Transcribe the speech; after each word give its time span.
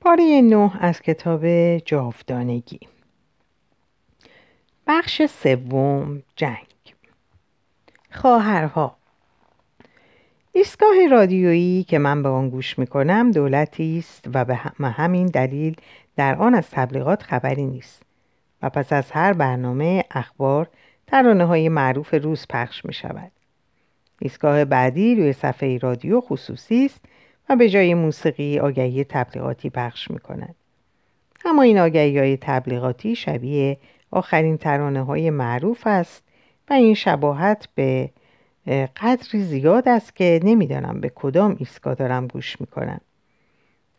پاره 0.00 0.40
نه 0.44 0.84
از 0.84 1.00
کتاب 1.00 1.46
جاودانگی. 1.78 2.80
بخش 4.86 5.22
سوم 5.26 6.22
جنگ. 6.36 6.66
خواهرها. 8.10 8.96
ایستگاه 10.52 11.06
رادیویی 11.10 11.84
که 11.84 11.98
من 11.98 12.22
به 12.22 12.28
آن 12.28 12.50
گوش 12.50 12.78
می‌کنم 12.78 13.30
دولتی 13.30 13.98
است 13.98 14.28
و 14.34 14.44
به 14.44 14.54
همین 14.88 15.26
دلیل 15.26 15.76
در 16.16 16.34
آن 16.34 16.54
از 16.54 16.70
تبلیغات 16.70 17.22
خبری 17.22 17.66
نیست 17.66 18.02
و 18.62 18.70
پس 18.70 18.92
از 18.92 19.10
هر 19.10 19.32
برنامه 19.32 20.04
اخبار 20.10 20.68
ترانه 21.06 21.44
های 21.44 21.68
معروف 21.68 22.14
روز 22.14 22.46
پخش 22.50 22.84
می 22.84 22.92
شود. 22.92 23.32
ایستگاه 24.20 24.64
بعدی 24.64 25.14
روی 25.14 25.32
صفحه 25.32 25.78
رادیو 25.78 26.20
خصوصی 26.20 26.84
است 26.84 27.04
و 27.48 27.56
به 27.56 27.68
جای 27.68 27.94
موسیقی 27.94 28.58
آگهی 28.58 29.04
تبلیغاتی 29.04 29.70
پخش 29.70 30.10
می 30.10 30.18
کند. 30.18 30.54
اما 31.44 31.62
این 31.62 31.78
آگهی 31.78 32.18
های 32.18 32.36
تبلیغاتی 32.36 33.16
شبیه 33.16 33.78
آخرین 34.10 34.56
ترانه 34.56 35.02
های 35.02 35.30
معروف 35.30 35.86
است 35.86 36.24
و 36.70 36.72
این 36.72 36.94
شباهت 36.94 37.68
به 37.74 38.10
قدری 38.96 39.44
زیاد 39.44 39.88
است 39.88 40.16
که 40.16 40.40
نمی‌دانم 40.44 41.00
به 41.00 41.12
کدام 41.14 41.56
ایستگاه 41.58 41.94
دارم 41.94 42.26
گوش 42.26 42.60
می‌کنم 42.60 43.00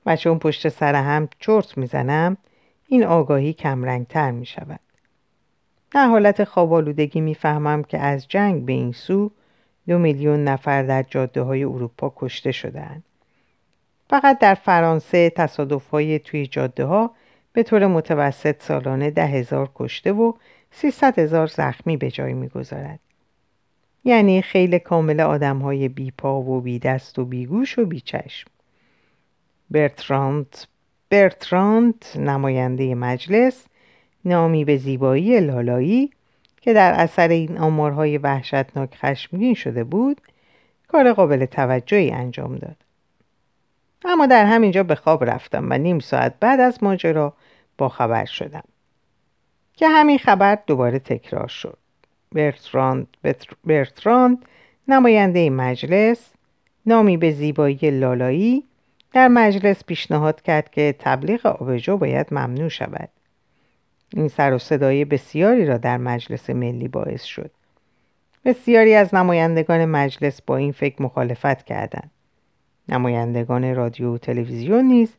و 0.06 0.16
چون 0.16 0.40
پشت 0.40 0.70
سر 0.70 0.96
هم 0.96 1.30
چرت 1.40 1.78
می‌زنم 1.78 2.38
این 2.88 3.04
آگاهی 3.04 3.54
کمرنگتر 3.54 4.32
می 4.32 4.46
شود. 4.46 4.80
در 5.92 6.08
حالت 6.08 6.44
خوابالودگی 6.44 7.22
می‌فهمم 7.22 7.84
که 7.84 7.98
از 8.00 8.28
جنگ 8.28 8.66
به 8.66 8.74
این 8.74 8.92
سو 8.92 9.32
دو 9.88 9.98
میلیون 9.98 10.44
نفر 10.44 10.84
در 10.84 11.04
جاده 11.04 11.42
های 11.42 11.64
اروپا 11.64 12.14
کشته 12.16 12.52
شدهاند. 12.52 13.04
فقط 14.10 14.40
در 14.40 14.54
فرانسه 14.54 15.30
تصادف 15.30 15.90
های 15.90 16.20
توی 16.20 16.48
جاده 16.48 16.86
ها 16.86 17.12
به 17.54 17.64
طور 17.64 17.88
متوسط 17.88 18.62
سالانه 18.62 19.12
ده 19.12 19.26
هزار 19.26 19.72
کشته 19.76 20.12
و 20.12 20.34
سیصد 20.72 21.20
هزار 21.20 21.48
زخمی 21.48 21.98
به 21.98 22.12
جای 22.12 22.34
می‌گذارد. 22.34 23.00
یعنی 24.04 24.42
خیلی 24.42 24.80
کامل 24.80 25.20
آدم 25.20 25.58
های 25.58 25.90
بی 25.90 26.12
پا 26.12 26.42
و 26.42 26.62
بی 26.62 26.80
دست 26.80 27.20
و 27.20 27.26
بی 27.26 27.46
گوش 27.46 27.80
و 27.80 27.86
بی 27.86 28.00
چشم. 28.02 28.50
برتراند 29.72 30.58
برتراند 31.10 32.06
نماینده 32.16 32.96
مجلس 32.96 33.66
نامی 34.26 34.66
به 34.66 34.78
زیبایی 34.78 35.40
لالایی 35.40 36.12
که 36.62 36.74
در 36.74 36.94
اثر 36.94 37.28
این 37.28 37.58
آمارهای 37.58 38.18
وحشتناک 38.18 38.96
خشمگین 38.96 39.54
شده 39.54 39.84
بود 39.84 40.22
کار 40.88 41.14
قابل 41.14 41.46
توجهی 41.46 42.12
انجام 42.12 42.56
داد 42.56 42.87
اما 44.06 44.26
در 44.26 44.46
همینجا 44.46 44.84
به 44.84 44.96
خواب 44.96 45.24
رفتم 45.24 45.68
و 45.70 45.78
نیم 45.78 46.00
ساعت 46.00 46.36
بعد 46.40 46.60
از 46.60 46.84
ماجرا 46.84 47.34
با 47.78 47.90
خبر 47.90 48.26
شدم. 48.26 48.64
که 49.74 49.88
همین 49.88 50.18
خبر 50.18 50.58
دوباره 50.68 51.00
تکرار 51.00 51.48
شد. 51.48 51.78
برتراند, 52.32 53.08
برتراند 53.66 54.46
نماینده 54.88 55.50
مجلس 55.50 56.34
نامی 56.86 57.18
به 57.18 57.32
زیبایی 57.32 57.78
لالایی 57.82 58.64
در 59.14 59.28
مجلس 59.28 59.84
پیشنهاد 59.84 60.42
کرد 60.42 60.72
که 60.72 60.96
تبلیغ 61.00 61.46
آبجو 61.46 61.98
باید 61.98 62.28
ممنوع 62.32 62.70
شود. 62.70 63.10
این 64.14 64.28
سر 64.28 64.54
و 64.54 64.58
صدای 64.58 65.06
بسیاری 65.06 65.66
را 65.66 65.78
در 65.78 65.98
مجلس 65.98 66.50
ملی 66.50 66.88
باعث 66.88 67.24
شد. 67.24 67.52
بسیاری 68.46 68.96
از 68.96 69.16
نمایندگان 69.16 69.86
مجلس 69.86 70.42
با 70.42 70.58
این 70.58 70.72
فکر 70.72 71.02
مخالفت 71.02 71.64
کردند. 71.64 72.12
نمایندگان 72.90 73.76
رادیو 73.76 74.14
و 74.14 74.18
تلویزیون 74.18 74.86
نیز 74.86 75.14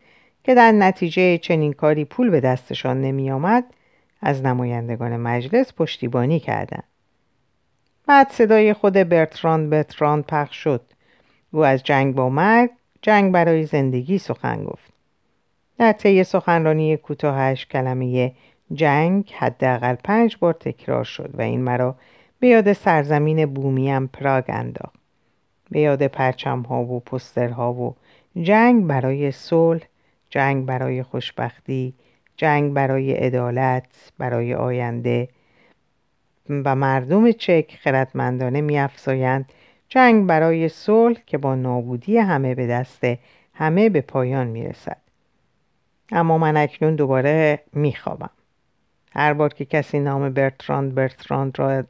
که 0.45 0.55
در 0.55 0.73
نتیجه 0.73 1.39
چنین 1.39 1.73
کاری 1.73 2.05
پول 2.05 2.31
به 2.31 2.41
دستشان 2.41 3.01
نمی 3.01 3.31
آمد 3.31 3.65
از 4.23 4.45
نمایندگان 4.45 5.17
مجلس 5.17 5.73
پشتیبانی 5.73 6.41
کردند. 6.41 6.85
بعد 8.07 8.31
صدای 8.31 8.73
خود 8.73 8.93
برتراند 8.93 9.71
برتراند 9.71 10.27
پخش 10.27 10.57
شد. 10.57 10.81
او 11.51 11.65
از 11.65 11.83
جنگ 11.83 12.15
با 12.15 12.29
مرگ 12.29 12.71
جنگ 13.03 13.33
برای 13.33 13.67
زندگی 13.67 14.19
سخن 14.19 14.65
گفت. 14.65 14.93
در 15.79 15.93
طی 15.93 16.25
سخنرانی 16.25 16.97
کوتاهش 16.97 17.67
کلمه 17.67 18.33
جنگ 18.75 19.33
حداقل 19.39 19.95
پنج 19.95 20.37
بار 20.41 20.53
تکرار 20.53 21.05
شد 21.05 21.31
و 21.35 21.43
این 21.43 21.61
مرا 21.61 21.97
به 22.41 22.49
یاد 22.49 22.73
سرزمین 22.73 23.47
بومیم 23.47 24.07
پراگ 24.07 24.45
انداخت. 24.49 24.98
به 25.71 25.81
یاد 25.81 26.07
پرچم 26.07 26.61
ها 26.61 26.85
و 26.85 27.01
پسترها 27.01 27.73
و 27.73 27.95
جنگ 28.43 28.87
برای 28.87 29.31
صلح 29.31 29.83
جنگ 30.31 30.67
برای 30.67 31.03
خوشبختی 31.03 31.95
جنگ 32.37 32.73
برای 32.73 33.13
عدالت 33.13 34.13
برای 34.19 34.55
آینده. 34.55 35.29
و 36.51 36.77
مردم 36.77 37.33
چک 37.33 37.79
خردمندانه 37.83 38.61
میافزایند. 38.61 39.53
جنگ 39.89 40.27
برای 40.27 40.69
صلح 40.69 41.19
که 41.27 41.39
با 41.39 41.55
نابودی 41.55 42.19
همه 42.19 42.55
به 42.55 42.67
دست 42.67 43.05
همه 43.55 43.89
به 43.89 44.01
پایان 44.01 44.47
می‌رسد. 44.47 44.97
اما 46.13 46.39
من 46.39 46.57
اکنون 46.57 46.97
دوباره 46.97 47.63
میخوابم. 47.73 48.31
هر 49.15 49.33
بار 49.33 49.55
که 49.55 49.65
کسی 49.65 50.01
نام 50.01 50.31
برتراند 50.31 50.95
برتراند 50.95 51.59
را 51.59 51.85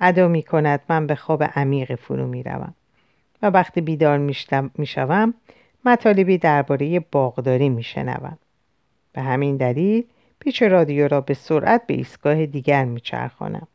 ادا 0.00 0.28
می 0.28 0.42
کند 0.42 0.80
من 0.88 1.06
به 1.06 1.14
خواب 1.14 1.42
عمیق 1.42 1.94
فرو 1.94 2.26
می 2.26 2.42
روم 2.42 2.74
و 3.42 3.46
وقتی 3.46 3.80
بیدار 3.80 4.18
می 4.78 4.86
شوم 4.86 5.34
مطالبی 5.84 6.38
درباره 6.38 7.00
باغداری 7.00 7.68
می 7.68 7.82
شنوم. 7.82 8.38
به 9.12 9.22
همین 9.22 9.56
دلیل 9.56 10.04
پیچ 10.38 10.62
رادیو 10.62 11.08
را 11.08 11.20
به 11.20 11.34
سرعت 11.34 11.86
به 11.86 11.94
ایستگاه 11.94 12.46
دیگر 12.46 12.84
می 12.84 13.00
چرخانم. 13.00 13.68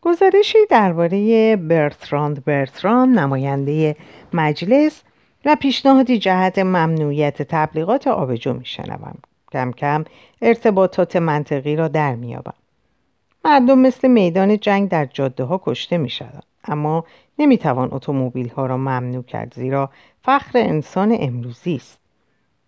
گزارشی 0.00 0.58
درباره 0.70 1.56
برتراند 1.56 2.44
برتراند 2.44 3.18
نماینده 3.18 3.96
مجلس 4.32 5.02
و 5.44 5.56
پیشنهادی 5.60 6.18
جهت 6.18 6.58
ممنوعیت 6.58 7.42
تبلیغات 7.42 8.06
آبجو 8.06 8.52
می 8.52 8.64
شنوم. 8.64 9.18
کم 9.52 9.72
کم 9.72 10.04
ارتباطات 10.42 11.16
منطقی 11.16 11.76
را 11.76 11.88
در 11.88 12.14
میابم 12.14 12.54
مردم 13.44 13.78
مثل 13.78 14.08
میدان 14.08 14.58
جنگ 14.58 14.88
در 14.88 15.04
جاده 15.04 15.44
ها 15.44 15.62
کشته 15.64 15.98
می 15.98 16.10
شدن. 16.10 16.42
اما 16.64 17.04
نمی 17.38 17.58
توان 17.58 17.88
اتومبیل 17.92 18.48
ها 18.48 18.66
را 18.66 18.76
ممنوع 18.76 19.22
کرد 19.22 19.54
زیرا 19.54 19.90
فخر 20.22 20.58
انسان 20.58 21.16
امروزی 21.20 21.74
است. 21.74 22.00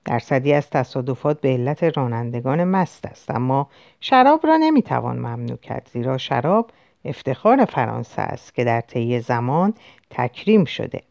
درصدی 0.05 0.53
از 0.53 0.71
تصادفات 0.71 1.41
به 1.41 1.49
علت 1.49 1.85
رانندگان 1.85 2.65
مست 2.65 3.07
است 3.07 3.31
اما 3.31 3.69
شراب 4.01 4.47
را 4.47 4.57
نمی 4.57 4.83
توان 4.83 5.17
ممنوع 5.17 5.57
کرد 5.57 5.91
زیرا 5.93 6.19
شراب 6.19 6.71
افتخار 7.05 7.65
فرانسه 7.65 8.23
است 8.23 8.55
که 8.55 8.65
در 8.65 8.81
طی 8.81 9.21
زمان 9.21 9.75
تکریم 10.11 10.65
شده. 10.65 11.03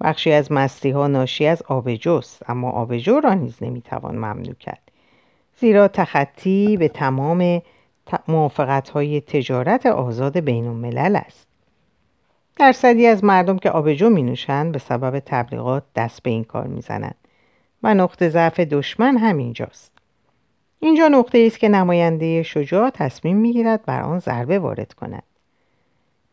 بخشی 0.00 0.32
از 0.32 0.52
مستی 0.52 0.90
ها 0.90 1.06
ناشی 1.06 1.46
از 1.46 1.62
آبجوست 1.62 2.50
اما 2.50 2.70
آبجو 2.70 3.20
را 3.20 3.34
نیز 3.34 3.62
نمی‌توان 3.62 4.14
ممنوع 4.14 4.54
کرد. 4.54 4.90
زیرا 5.60 5.88
تخطی 5.88 6.76
به 6.76 6.88
تمام 6.88 7.62
موافقت 8.28 8.88
های 8.88 9.20
تجارت 9.20 9.86
آزاد 9.86 10.38
بین 10.38 10.66
الملل 10.66 11.16
است. 11.16 11.53
درصدی 12.56 13.06
از 13.06 13.24
مردم 13.24 13.58
که 13.58 13.70
آبجو 13.70 14.10
می 14.10 14.22
نوشند 14.22 14.72
به 14.72 14.78
سبب 14.78 15.22
تبلیغات 15.26 15.82
دست 15.96 16.22
به 16.22 16.30
این 16.30 16.44
کار 16.44 16.66
می‌زنند. 16.66 17.14
و 17.82 17.94
نقطه 17.94 18.28
ضعف 18.28 18.60
دشمن 18.60 19.16
همینجاست. 19.16 19.92
اینجا 20.80 21.08
نقطه 21.08 21.44
است 21.46 21.58
که 21.58 21.68
نماینده 21.68 22.42
شجاع 22.42 22.90
تصمیم 22.90 23.36
می‌گیرد 23.36 23.84
بر 23.84 24.02
آن 24.02 24.18
ضربه 24.18 24.58
وارد 24.58 24.92
کند. 24.92 25.22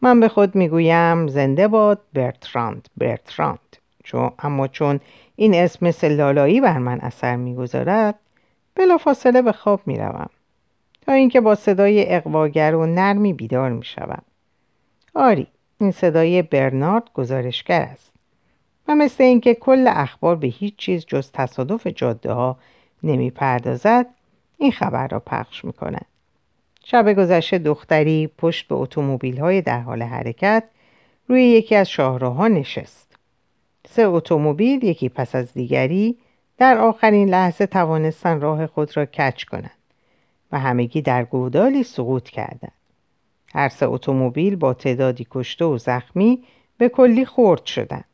من 0.02 0.20
به 0.20 0.28
خود 0.28 0.56
می‌گویم 0.56 1.28
زنده 1.28 1.68
باد 1.68 2.02
برتراند 2.14 2.90
برتراند. 2.98 3.78
چون 4.04 4.32
اما 4.40 4.68
چون 4.68 5.00
این 5.36 5.54
اسم 5.54 5.86
مثل 5.86 6.16
لالایی 6.16 6.62
بر 6.62 6.78
من 6.78 7.00
اثر 7.00 7.36
می‌گذارد 7.36 8.16
بلافاصله 8.76 9.42
به 9.42 9.52
خواب 9.52 9.82
می‌روم. 9.86 10.30
تا 11.02 11.12
اینکه 11.12 11.42
با 11.42 11.56
صدای 11.56 12.16
اقواگر 12.16 12.76
و 12.76 12.86
نرمی 12.86 13.34
بیدار 13.34 13.70
می‌شوم. 13.70 14.22
آری 15.16 15.48
این 15.82 15.92
صدای 15.92 16.42
برنارد 16.42 17.04
گزارشگر 17.14 17.82
است 17.82 18.14
و 18.88 18.96
مثل 18.96 19.24
اینکه 19.24 19.54
کل 19.54 19.88
اخبار 19.88 20.36
به 20.36 20.48
هیچ 20.48 20.76
چیز 20.76 21.06
جز 21.06 21.32
تصادف 21.32 21.88
جاده 21.88 22.32
ها 22.32 22.58
نمی‌پردازد 23.04 24.06
این 24.58 24.72
خبر 24.72 25.08
را 25.08 25.20
پخش 25.20 25.66
می‌کند 25.66 26.06
شب 26.84 27.14
گذشته 27.14 27.58
دختری 27.58 28.30
پشت 28.38 28.68
به 28.68 28.76
اتومبیل 28.76 29.40
های 29.40 29.62
در 29.62 29.80
حال 29.80 30.04
حرکت 30.04 30.64
روی 31.28 31.44
یکی 31.44 31.76
از 31.76 31.90
شاهراهها 31.90 32.48
نشست. 32.48 33.16
سه 33.90 34.02
اتومبیل 34.02 34.84
یکی 34.84 35.10
پس 35.10 35.36
از 35.36 35.54
دیگری 35.54 36.18
در 36.58 36.78
آخرین 36.78 37.30
لحظه 37.30 37.66
توانستن 37.66 38.42
راه 38.42 38.68
خود 38.68 38.98
را 38.98 39.06
کچ 39.06 39.44
کنند 39.44 39.72
و 40.52 40.60
همگی 40.60 41.02
در 41.02 41.24
گودالی 41.24 41.84
سقوط 41.84 42.30
کردند. 42.30 42.81
هر 43.56 43.70
سه 43.70 43.86
اتومبیل 43.86 44.56
با 44.56 44.74
تعدادی 44.74 45.28
کشته 45.32 45.66
و 45.66 45.78
زخمی 45.78 46.44
به 46.78 46.90
کلی 46.90 47.26
خورد 47.26 47.66
شدند. 47.66 48.06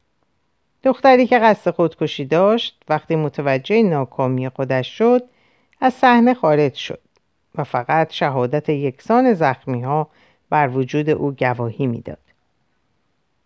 دختری 0.84 1.28
که 1.28 1.39
قصد 1.39 1.72
خودکشی 1.72 2.25
داشت 2.25 2.81
وقتی 2.89 3.16
متوجه 3.16 3.84
ناکامی 3.84 4.50
خودش 4.50 4.98
شد 4.98 5.24
از 5.81 5.94
صحنه 5.94 6.34
خارج 6.34 6.74
شد 6.74 7.00
و 7.56 7.63
فقط 7.63 8.12
شهادت 8.12 8.69
یکسان 8.69 9.34
زخمی 9.34 9.81
ها 9.81 10.10
بر 10.50 10.68
وجود 10.68 11.10
او 11.10 11.31
گواهی 11.31 11.88
می‌داد. 11.88 12.18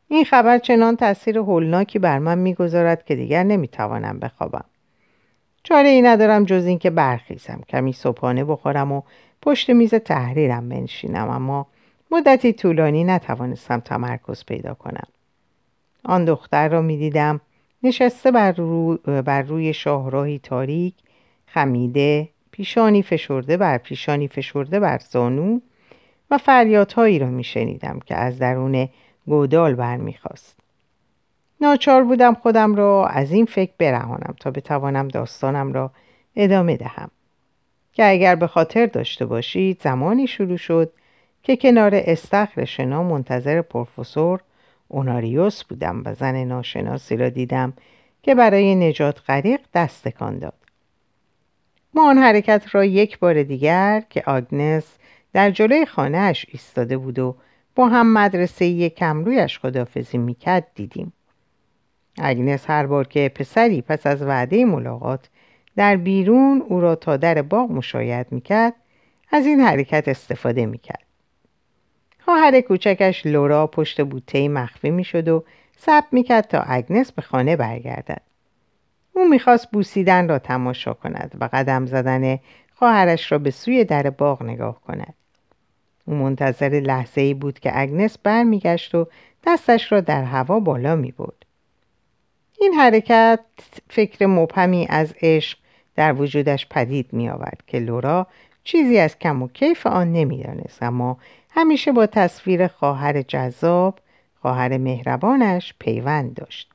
این 0.08 0.26
خبر 0.26 0.58
چنان 0.58 0.96
تاثیر 0.96 1.38
هولناکی 1.38 2.00
بر 2.00 2.20
من 2.20 2.38
می‌گذارد 2.38 3.06
که 3.06 3.16
دیگر 3.16 3.44
نمی‌توانم 3.44 4.20
بخوابم. 4.20 4.66
چاره 5.64 5.90
ای 5.90 6.02
ندارم 6.02 6.44
جز 6.44 6.66
اینکه 6.66 6.90
برخیزم 6.90 7.62
کمی 7.70 7.94
صبحانه 7.94 8.44
بخورم 8.44 8.92
و 8.92 9.02
پشت 9.42 9.70
میز 9.70 9.94
تحریرم 9.94 10.70
بنشینم 10.70 11.30
اما 11.30 11.68
مدتی 12.12 12.54
طولانی 12.54 13.04
نتوانستم 13.04 13.80
تمرکز 13.80 14.46
پیدا 14.46 14.74
کنم. 14.74 15.08
آن 16.06 16.26
دختر 16.26 16.70
را 16.70 16.82
می‌دیدم 16.82 17.42
نشسته 17.84 18.32
بر, 18.32 18.52
رو... 18.52 18.98
بر 18.98 19.42
روی 19.42 19.74
شاهراهی 19.74 20.40
تاریک 20.40 20.94
خمیده 21.46 22.30
پیشانی 22.52 23.04
فشرده 23.04 23.58
بر 23.58 23.78
پیشانی 23.78 24.28
فشرده 24.28 24.80
بر 24.80 25.00
زانو 25.10 25.60
و 26.32 26.38
فریادهایی 26.38 27.20
را 27.20 27.28
میشنیدم 27.28 28.00
که 28.06 28.16
از 28.16 28.40
درون 28.40 28.90
گودال 29.28 29.76
برمیخواست 29.76 30.58
ناچار 31.62 32.04
بودم 32.04 32.34
خودم 32.34 32.76
را 32.76 33.08
از 33.08 33.32
این 33.32 33.46
فکر 33.46 33.72
برهانم 33.78 34.36
تا 34.40 34.52
بتوانم 34.52 35.08
داستانم 35.08 35.74
را 35.74 35.92
ادامه 36.36 36.78
دهم 36.78 37.12
که 37.94 38.10
اگر 38.10 38.36
به 38.36 38.48
خاطر 38.48 38.86
داشته 38.86 39.26
باشید 39.26 39.82
زمانی 39.82 40.28
شروع 40.28 40.58
شد 40.58 40.94
که 41.44 41.58
کنار 41.58 41.92
استخر 41.94 42.66
شنا 42.66 43.04
منتظر 43.04 43.62
پروفسور 43.62 44.40
اوناریوس 44.88 45.64
بودم 45.64 46.02
و 46.06 46.14
زن 46.14 46.44
ناشناسی 46.44 47.18
را 47.18 47.30
دیدم 47.30 47.74
که 48.24 48.36
برای 48.36 48.76
نجات 48.76 49.22
غریق 49.28 49.60
دستکان 49.74 50.40
داد. 50.40 50.54
ما 51.94 52.10
آن 52.10 52.18
حرکت 52.18 52.64
را 52.72 52.86
یک 52.86 53.20
بار 53.20 53.44
دیگر 53.44 54.04
که 54.10 54.24
آگنس 54.26 54.98
در 55.34 55.52
جلوی 55.52 55.86
خانهاش 55.86 56.46
ایستاده 56.50 56.98
بود 56.98 57.20
و 57.20 57.36
با 57.76 57.88
هم 57.88 58.14
مدرسه 58.14 58.90
کمرویش 58.90 59.60
خدافزی 59.60 60.18
می‌کرد 60.18 60.68
دیدیم. 60.76 61.14
اگنس 62.18 62.70
هر 62.70 62.86
بار 62.86 63.08
که 63.08 63.32
پسری 63.36 63.82
پس 63.82 64.08
از 64.08 64.22
وعده 64.22 64.66
ملاقات 64.66 65.30
در 65.76 65.96
بیرون 65.96 66.64
او 66.68 66.82
را 66.82 66.96
تا 66.96 67.18
در 67.18 67.42
باغ 67.42 67.72
مشاید 67.72 68.28
می‌کرد 68.32 68.74
از 69.32 69.46
این 69.46 69.60
حرکت 69.60 70.08
استفاده 70.08 70.66
می‌کرد. 70.66 71.11
خواهر 72.26 72.62
کوچکش 72.62 73.26
لورا 73.26 73.68
پشت 73.68 74.02
بوته 74.02 74.50
مخفی 74.50 74.90
می‌شد 74.90 75.28
و 75.28 75.44
ثبت 75.80 76.08
می‌کرد 76.12 76.48
تا 76.48 76.60
اگنس 76.60 77.12
به 77.12 77.22
خانه 77.22 77.56
برگردد 77.56 78.22
او 79.14 79.30
می‌خواست 79.30 79.72
بوسیدن 79.72 80.28
را 80.30 80.40
تماشا 80.40 80.94
کند 80.94 81.36
و 81.40 81.50
قدم 81.54 81.86
زدن 81.86 82.40
خواهرش 82.76 83.32
را 83.32 83.38
به 83.38 83.52
سوی 83.52 83.84
در 83.84 84.10
باغ 84.10 84.44
نگاه 84.44 84.82
کند 84.82 85.14
او 86.06 86.14
منتظر 86.14 86.82
لحظه 86.86 87.22
ای 87.22 87.34
بود 87.34 87.60
که 87.60 87.72
اگنس 87.74 88.18
برمیگشت 88.18 88.96
و 88.96 89.08
دستش 89.48 89.92
را 89.92 90.02
در 90.02 90.24
هوا 90.24 90.60
بالا 90.60 90.96
می 90.96 91.12
بود. 91.12 91.46
این 92.60 92.74
حرکت 92.74 93.40
فکر 93.90 94.26
مبهمی 94.26 94.88
از 94.90 95.14
عشق 95.22 95.58
در 95.96 96.14
وجودش 96.14 96.68
پدید 96.70 97.14
می 97.14 97.30
آورد 97.30 97.64
که 97.68 97.80
لورا 97.80 98.28
چیزی 98.64 98.98
از 98.98 99.20
کم 99.20 99.42
و 99.42 99.48
کیف 99.48 99.88
آن 99.88 100.14
نمی‌دانست 100.14 100.84
اما 100.84 101.18
همیشه 101.54 101.92
با 101.92 102.06
تصویر 102.06 102.68
خواهر 102.68 103.22
جذاب 103.22 104.00
خواهر 104.42 104.78
مهربانش 104.78 105.74
پیوند 105.80 106.34
داشت. 106.34 106.72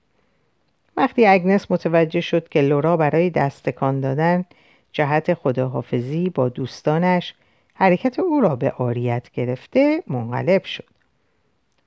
وقتی 0.97 1.27
اگنس 1.27 1.71
متوجه 1.71 2.21
شد 2.21 2.49
که 2.49 2.61
لورا 2.61 2.97
برای 2.97 3.31
دستکان 3.31 4.01
دادن 4.01 4.45
جهت 4.93 5.35
خداحافظی 5.35 6.31
با 6.31 6.49
دوستانش 6.49 7.35
حرکت 7.75 8.19
او 8.19 8.41
را 8.41 8.57
به 8.57 8.71
آریت 8.71 9.31
گرفته 9.31 10.03
منقلب 10.07 10.65
شد. 10.65 10.85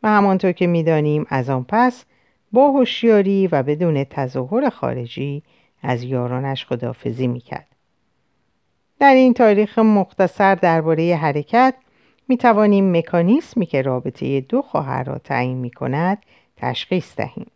و 0.03 0.07
همانطور 0.09 0.51
که 0.51 0.67
می‌دانیم 0.67 1.25
از 1.29 1.49
آن 1.49 1.65
پس 1.69 2.05
با 2.51 2.71
هوشیاری 2.71 3.47
و 3.47 3.63
بدون 3.63 4.03
تظاهر 4.03 4.69
خارجی 4.69 5.43
از 5.83 6.03
یارانش 6.03 6.65
خدافزی 6.65 7.27
می‌کرد. 7.27 7.67
در 8.99 9.13
این 9.13 9.33
تاریخ 9.33 9.79
مختصر 9.79 10.55
درباره 10.55 11.15
حرکت 11.15 11.75
می 12.29 12.37
توانیم 12.37 12.97
مکانیسمی 12.97 13.65
که 13.65 13.81
رابطه 13.81 14.41
دو 14.41 14.61
خواهر 14.61 15.03
را 15.03 15.17
تعیین 15.17 15.57
می 15.57 15.71
کند 15.71 16.17
تشخیص 16.57 17.15
دهیم. 17.15 17.51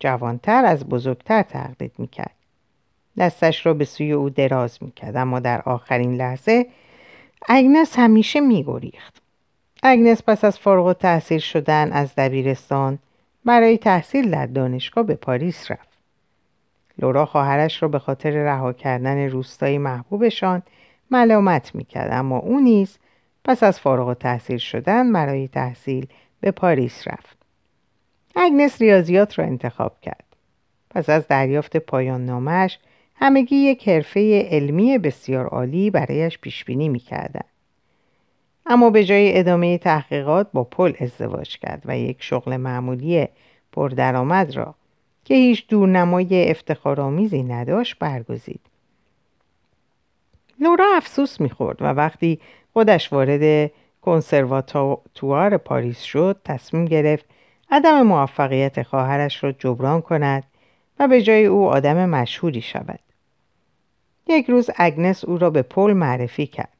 جوانتر 0.00 0.64
از 0.64 0.88
بزرگتر 0.88 1.42
تقلید 1.42 1.92
می 1.98 2.06
کرد. 2.06 2.34
دستش 3.18 3.66
را 3.66 3.74
به 3.74 3.84
سوی 3.84 4.12
او 4.12 4.30
دراز 4.30 4.82
می 4.82 4.90
کرد 4.90 5.16
اما 5.16 5.40
در 5.40 5.62
آخرین 5.62 6.14
لحظه 6.14 6.66
اگنس 7.48 7.98
همیشه 7.98 8.40
می 8.40 8.64
گریخت. 8.64 9.22
اگنس 9.82 10.22
پس 10.22 10.44
از 10.44 10.58
فارغ 10.58 10.92
تحصیل 10.92 11.38
شدن 11.38 11.92
از 11.92 12.14
دبیرستان 12.14 12.98
برای 13.44 13.78
تحصیل 13.78 14.30
در 14.30 14.46
دانشگاه 14.46 15.04
به 15.04 15.14
پاریس 15.14 15.70
رفت. 15.70 15.98
لورا 16.98 17.26
خواهرش 17.26 17.82
را 17.82 17.88
به 17.88 17.98
خاطر 17.98 18.30
رها 18.30 18.72
کردن 18.72 19.28
روستایی 19.28 19.78
محبوبشان 19.78 20.62
ملامت 21.10 21.74
می‌کرد 21.74 22.12
اما 22.12 22.38
او 22.38 22.60
نیز 22.60 22.98
پس 23.44 23.62
از 23.62 23.80
فارغ 23.80 24.14
تحصیل 24.14 24.58
شدن 24.58 25.12
برای 25.12 25.48
تحصیل 25.48 26.06
به 26.40 26.50
پاریس 26.50 27.08
رفت. 27.08 27.36
اگنس 28.36 28.80
ریاضیات 28.80 29.38
را 29.38 29.44
انتخاب 29.44 30.00
کرد. 30.00 30.24
پس 30.90 31.10
از 31.10 31.28
دریافت 31.28 31.76
پایان 31.76 32.26
نامش 32.26 32.78
همگی 33.14 33.56
یک 33.56 33.88
حرفه 33.88 34.48
علمی 34.50 34.98
بسیار 34.98 35.46
عالی 35.46 35.90
برایش 35.90 36.38
پیش 36.38 36.64
بینی 36.64 36.88
می‌کردند. 36.88 37.44
اما 38.66 38.90
به 38.90 39.04
جای 39.04 39.38
ادامه 39.38 39.78
تحقیقات 39.78 40.48
با 40.52 40.64
پل 40.64 40.92
ازدواج 41.00 41.58
کرد 41.58 41.82
و 41.84 41.98
یک 41.98 42.16
شغل 42.20 42.56
معمولی 42.56 43.28
پردرآمد 43.72 44.56
را 44.56 44.74
که 45.24 45.34
هیچ 45.34 45.66
دورنمای 45.68 46.50
افتخارآمیزی 46.50 47.42
نداشت 47.42 47.98
برگزید. 47.98 48.60
لورا 50.60 50.86
افسوس 50.96 51.40
می‌خورد 51.40 51.82
و 51.82 51.84
وقتی 51.84 52.40
خودش 52.72 53.12
وارد 53.12 53.70
کنسرواتوار 54.02 55.56
پاریس 55.56 56.00
شد 56.00 56.40
تصمیم 56.44 56.84
گرفت 56.84 57.24
عدم 57.70 58.02
موفقیت 58.02 58.82
خواهرش 58.82 59.44
را 59.44 59.52
جبران 59.52 60.00
کند 60.00 60.44
و 60.98 61.08
به 61.08 61.22
جای 61.22 61.46
او 61.46 61.68
آدم 61.68 62.08
مشهوری 62.08 62.62
شود. 62.62 63.00
یک 64.26 64.50
روز 64.50 64.70
اگنس 64.76 65.24
او 65.24 65.38
را 65.38 65.50
به 65.50 65.62
پل 65.62 65.92
معرفی 65.92 66.46
کرد. 66.46 66.72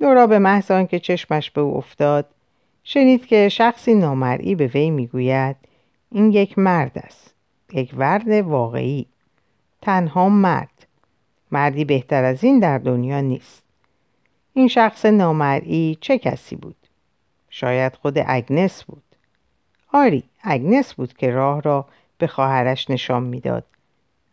لورا 0.00 0.26
به 0.26 0.38
محض 0.38 0.70
آنکه 0.70 0.98
چشمش 0.98 1.50
به 1.50 1.60
او 1.60 1.76
افتاد 1.76 2.26
شنید 2.84 3.26
که 3.26 3.48
شخصی 3.48 3.94
نامرئی 3.94 4.54
به 4.54 4.66
وی 4.66 4.90
می‌گوید 4.90 5.56
این 6.12 6.32
یک 6.32 6.58
مرد 6.58 6.92
است 6.94 7.34
یک 7.72 7.94
ورد 7.96 8.28
واقعی 8.28 9.06
تنها 9.82 10.28
مرد 10.28 10.86
مردی 11.50 11.84
بهتر 11.84 12.24
از 12.24 12.44
این 12.44 12.58
در 12.58 12.78
دنیا 12.78 13.20
نیست 13.20 13.67
این 14.58 14.68
شخص 14.68 15.06
نامرئی 15.06 15.98
چه 16.00 16.18
کسی 16.18 16.56
بود؟ 16.56 16.76
شاید 17.50 17.94
خود 17.94 18.18
اگنس 18.26 18.84
بود. 18.84 19.02
آری 19.92 20.22
اگنس 20.42 20.94
بود 20.94 21.12
که 21.12 21.30
راه 21.30 21.62
را 21.62 21.86
به 22.18 22.26
خواهرش 22.26 22.90
نشان 22.90 23.22
می‌داد. 23.22 23.64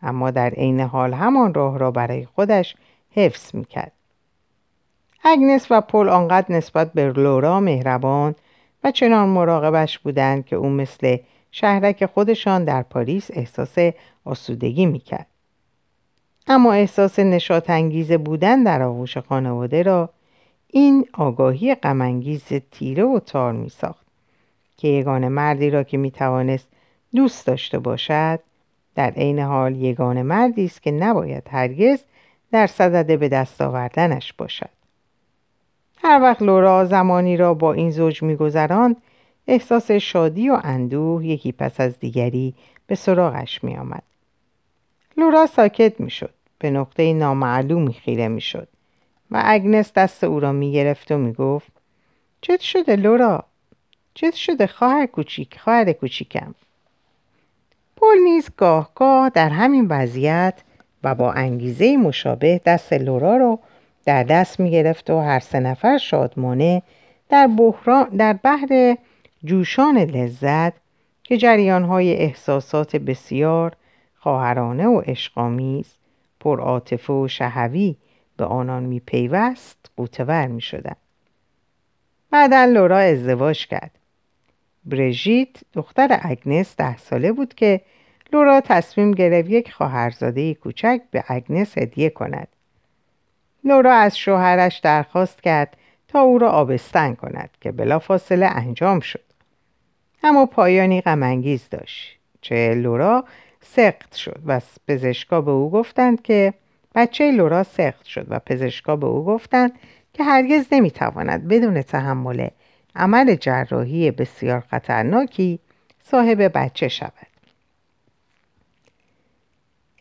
اما 0.01 0.32
در 0.32 0.50
عین 0.50 0.79
حال 0.79 1.13
همان 1.13 1.53
راه 1.53 1.77
را 1.77 1.91
برای 1.91 2.25
خودش 2.25 2.75
حفظ 3.12 3.55
می‌کرد. 3.55 3.91
اگنس 5.24 5.67
و 5.70 5.82
پل 5.82 6.10
آنقدر 6.10 6.55
نسبت 6.55 6.94
به 6.94 7.12
لورا 7.12 7.60
مهربان 7.60 8.36
و 8.84 8.91
چنان 8.91 9.29
مراقبش 9.29 10.00
بودند 10.00 10.46
که 10.46 10.55
او 10.55 10.70
مثل 10.70 11.17
شهرک 11.51 12.05
خودشان 12.05 12.63
در 12.63 12.82
پاریس 12.82 13.32
احساس 13.34 13.75
آسودگی 14.25 14.86
می‌کرد. 14.86 15.27
اما 16.48 16.74
احساس 16.74 17.20
نشاط 17.20 17.70
انگیز 17.70 18.12
بودن 18.12 18.63
در 18.63 18.82
آغوش 18.84 19.17
خانواده 19.17 19.84
را 19.84 20.10
این 20.67 21.05
آگاهی 21.13 21.75
غمانگیز 21.75 22.43
تیره 22.72 23.03
و 23.03 23.19
تار 23.19 23.53
می 23.53 23.69
ساخت 23.69 24.05
که 24.77 24.88
یگان 24.88 25.27
مردی 25.27 25.69
را 25.69 25.84
که 25.84 25.98
می 25.98 26.12
توانست 26.12 26.67
دوست 27.15 27.48
داشته 27.48 27.79
باشد 27.79 28.39
در 28.95 29.12
عین 29.12 29.39
حال 29.39 29.75
یگان 29.75 30.22
مردی 30.22 30.65
است 30.65 30.81
که 30.81 30.91
نباید 30.91 31.48
هرگز 31.51 32.00
در 32.51 32.67
صدد 32.67 33.19
به 33.19 33.29
دست 33.29 33.62
آوردنش 33.62 34.34
باشد. 34.34 34.69
هر 35.98 36.22
وقت 36.22 36.41
لورا 36.41 36.86
زمانی 36.86 37.38
را 37.38 37.53
با 37.53 37.74
این 37.74 37.91
زوج 37.91 38.24
میگذراند 38.24 39.01
احساس 39.48 39.91
شادی 39.91 40.50
و 40.50 40.60
اندوه 40.63 41.25
یکی 41.25 41.51
پس 41.51 41.81
از 41.81 42.00
دیگری 42.00 42.53
به 42.88 42.95
سراغش 42.95 43.63
می 43.63 43.77
آمد. 43.77 44.03
لورا 45.17 45.45
ساکت 45.45 46.00
می 46.00 46.10
شد. 46.10 46.34
به 46.60 46.72
نقطه 46.72 47.13
نامعلومی 47.13 47.93
خیره 47.93 48.27
می 48.27 48.41
شد 48.41 48.67
و 49.32 49.41
اگنس 49.46 49.94
دست 49.94 50.24
او 50.24 50.39
را 50.39 50.51
می 50.51 50.72
گرفت 50.72 51.12
و 51.12 51.17
می 51.17 51.34
گفت 51.34 51.72
چت 52.41 52.60
شده 52.60 52.96
لورا؟ 52.96 53.46
چت 54.13 54.34
شده 54.34 54.67
خواهر 54.67 55.05
کوچیک 55.05 55.60
خواهر 55.60 55.91
کوچیکم 55.91 56.55
پل 57.96 58.17
نیز 58.24 58.50
گاه 58.58 58.91
گاه 58.96 59.29
در 59.29 59.50
همین 59.50 59.88
وضعیت 59.89 60.53
و 61.03 61.15
با 61.15 61.32
انگیزه 61.32 61.98
مشابه 61.98 62.62
دست 62.65 62.94
لورا 62.94 63.38
رو 63.38 63.60
در 64.05 64.24
دست 64.24 64.60
می 64.60 64.72
گرفت 64.72 65.10
و 65.10 65.20
هر 65.20 65.39
سه 65.39 65.60
نفر 65.60 65.98
شادمانه 65.98 66.82
در, 67.29 67.48
بحران 67.48 68.10
در 68.10 68.34
بحر 68.34 68.98
جوشان 69.44 69.98
لذت 69.98 70.74
که 71.24 71.38
جریانهای 71.38 72.13
احساسات 72.13 72.96
بسیار 72.96 73.75
خواهرانه 74.20 74.88
و 74.88 75.00
عشقآمیز 75.00 75.94
پرعاطفه 76.39 77.13
و 77.13 77.27
شهوی 77.27 77.96
به 78.38 78.46
آنان 78.46 78.84
میپیوست 78.84 79.92
قوتور 79.98 80.48
می‌شدند. 80.48 80.98
بعدا 82.32 82.65
لورا 82.65 82.98
ازدواج 82.98 83.68
کرد. 83.68 83.92
برژیت 84.86 85.58
دختر 85.74 86.20
اگنس 86.22 86.75
ده 86.75 86.98
ساله 86.98 87.32
بود 87.32 87.54
که 87.54 87.82
لورا 88.34 88.62
تصمیم 88.62 89.12
گرفت 89.12 89.50
یک 89.50 89.74
خواهرزاده 89.74 90.54
کوچک 90.54 91.01
به 91.12 91.24
اگنس 91.27 91.77
هدیه 91.77 92.10
کند. 92.10 92.48
لورا 93.63 93.94
از 93.94 94.18
شوهرش 94.18 94.77
درخواست 94.77 95.42
کرد 95.42 95.77
تا 96.08 96.22
او 96.22 96.38
را 96.38 96.50
آبستن 96.51 97.13
کند 97.13 97.50
که 97.62 97.72
بلافاصله 97.72 98.46
انجام 98.46 99.00
شد. 99.00 99.24
اما 100.24 100.46
پایانی 100.46 101.01
غمانگیز 101.01 101.70
داشت 101.70 102.20
چه 102.42 102.75
لورا 102.75 103.25
سخت 103.62 104.15
شد 104.15 104.42
و 104.46 104.62
پزشکا 104.88 105.42
به 105.42 105.51
او 105.51 105.72
گفتند 105.72 106.22
که 106.22 106.54
بچه 106.95 107.31
لورا 107.31 107.63
سخت 107.63 108.05
شد 108.05 108.25
و 108.29 108.39
پزشکا 108.39 108.95
به 108.95 109.07
او 109.07 109.25
گفتند 109.25 109.71
که 110.13 110.23
هرگز 110.23 110.65
نمی‌تواند 110.71 111.47
بدون 111.47 111.81
تحمل 111.81 112.47
عمل 112.95 113.35
جراحی 113.35 114.11
بسیار 114.11 114.59
خطرناکی 114.59 115.59
صاحب 116.03 116.57
بچه 116.57 116.87
شود. 116.87 117.27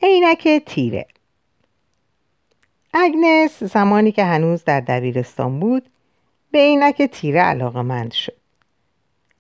عینک 0.02 0.48
تیره. 0.66 1.06
اگنس 2.94 3.62
زمانی 3.62 4.12
که 4.12 4.24
هنوز 4.24 4.64
در 4.64 4.80
دبیرستان 4.80 5.60
بود 5.60 5.88
به 6.50 6.58
عینک 6.58 7.02
تیره 7.02 7.40
علاقه 7.40 7.82
مند 7.82 8.12
شد. 8.12 8.36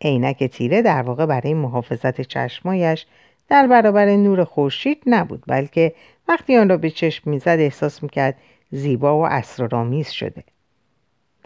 عینک 0.00 0.44
تیره 0.44 0.82
در 0.82 1.02
واقع 1.02 1.26
برای 1.26 1.54
محافظت 1.54 2.20
چشمایش 2.20 3.06
در 3.48 3.66
برابر 3.66 4.16
نور 4.16 4.44
خورشید 4.44 5.02
نبود 5.06 5.42
بلکه 5.46 5.94
وقتی 6.28 6.56
آن 6.56 6.68
را 6.68 6.76
به 6.76 6.90
چشم 6.90 7.30
می‌زد 7.30 7.56
احساس 7.58 8.02
می‌کرد 8.02 8.36
زیبا 8.70 9.18
و 9.18 9.26
اسرارآمیز 9.26 10.08
شده. 10.08 10.44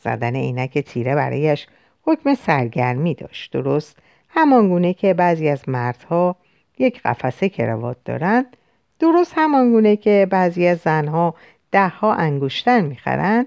زدن 0.02 0.36
عینک 0.36 0.78
تیره 0.78 1.14
برایش 1.14 1.66
حکم 2.02 2.34
سرگرمی 2.34 3.14
داشت. 3.14 3.52
درست 3.52 3.98
همانگونه 4.28 4.94
که 4.94 5.14
بعضی 5.14 5.48
از 5.48 5.68
مردها 5.68 6.36
یک 6.78 7.02
قفسه 7.02 7.48
کراوات 7.48 7.96
دارند 8.04 8.56
درست 8.98 9.32
همانگونه 9.36 9.96
که 9.96 10.26
بعضی 10.30 10.66
از 10.66 10.78
زنها 10.78 11.34
دهها 11.70 12.14
انگشتر 12.14 12.80
می‌خرند 12.80 13.46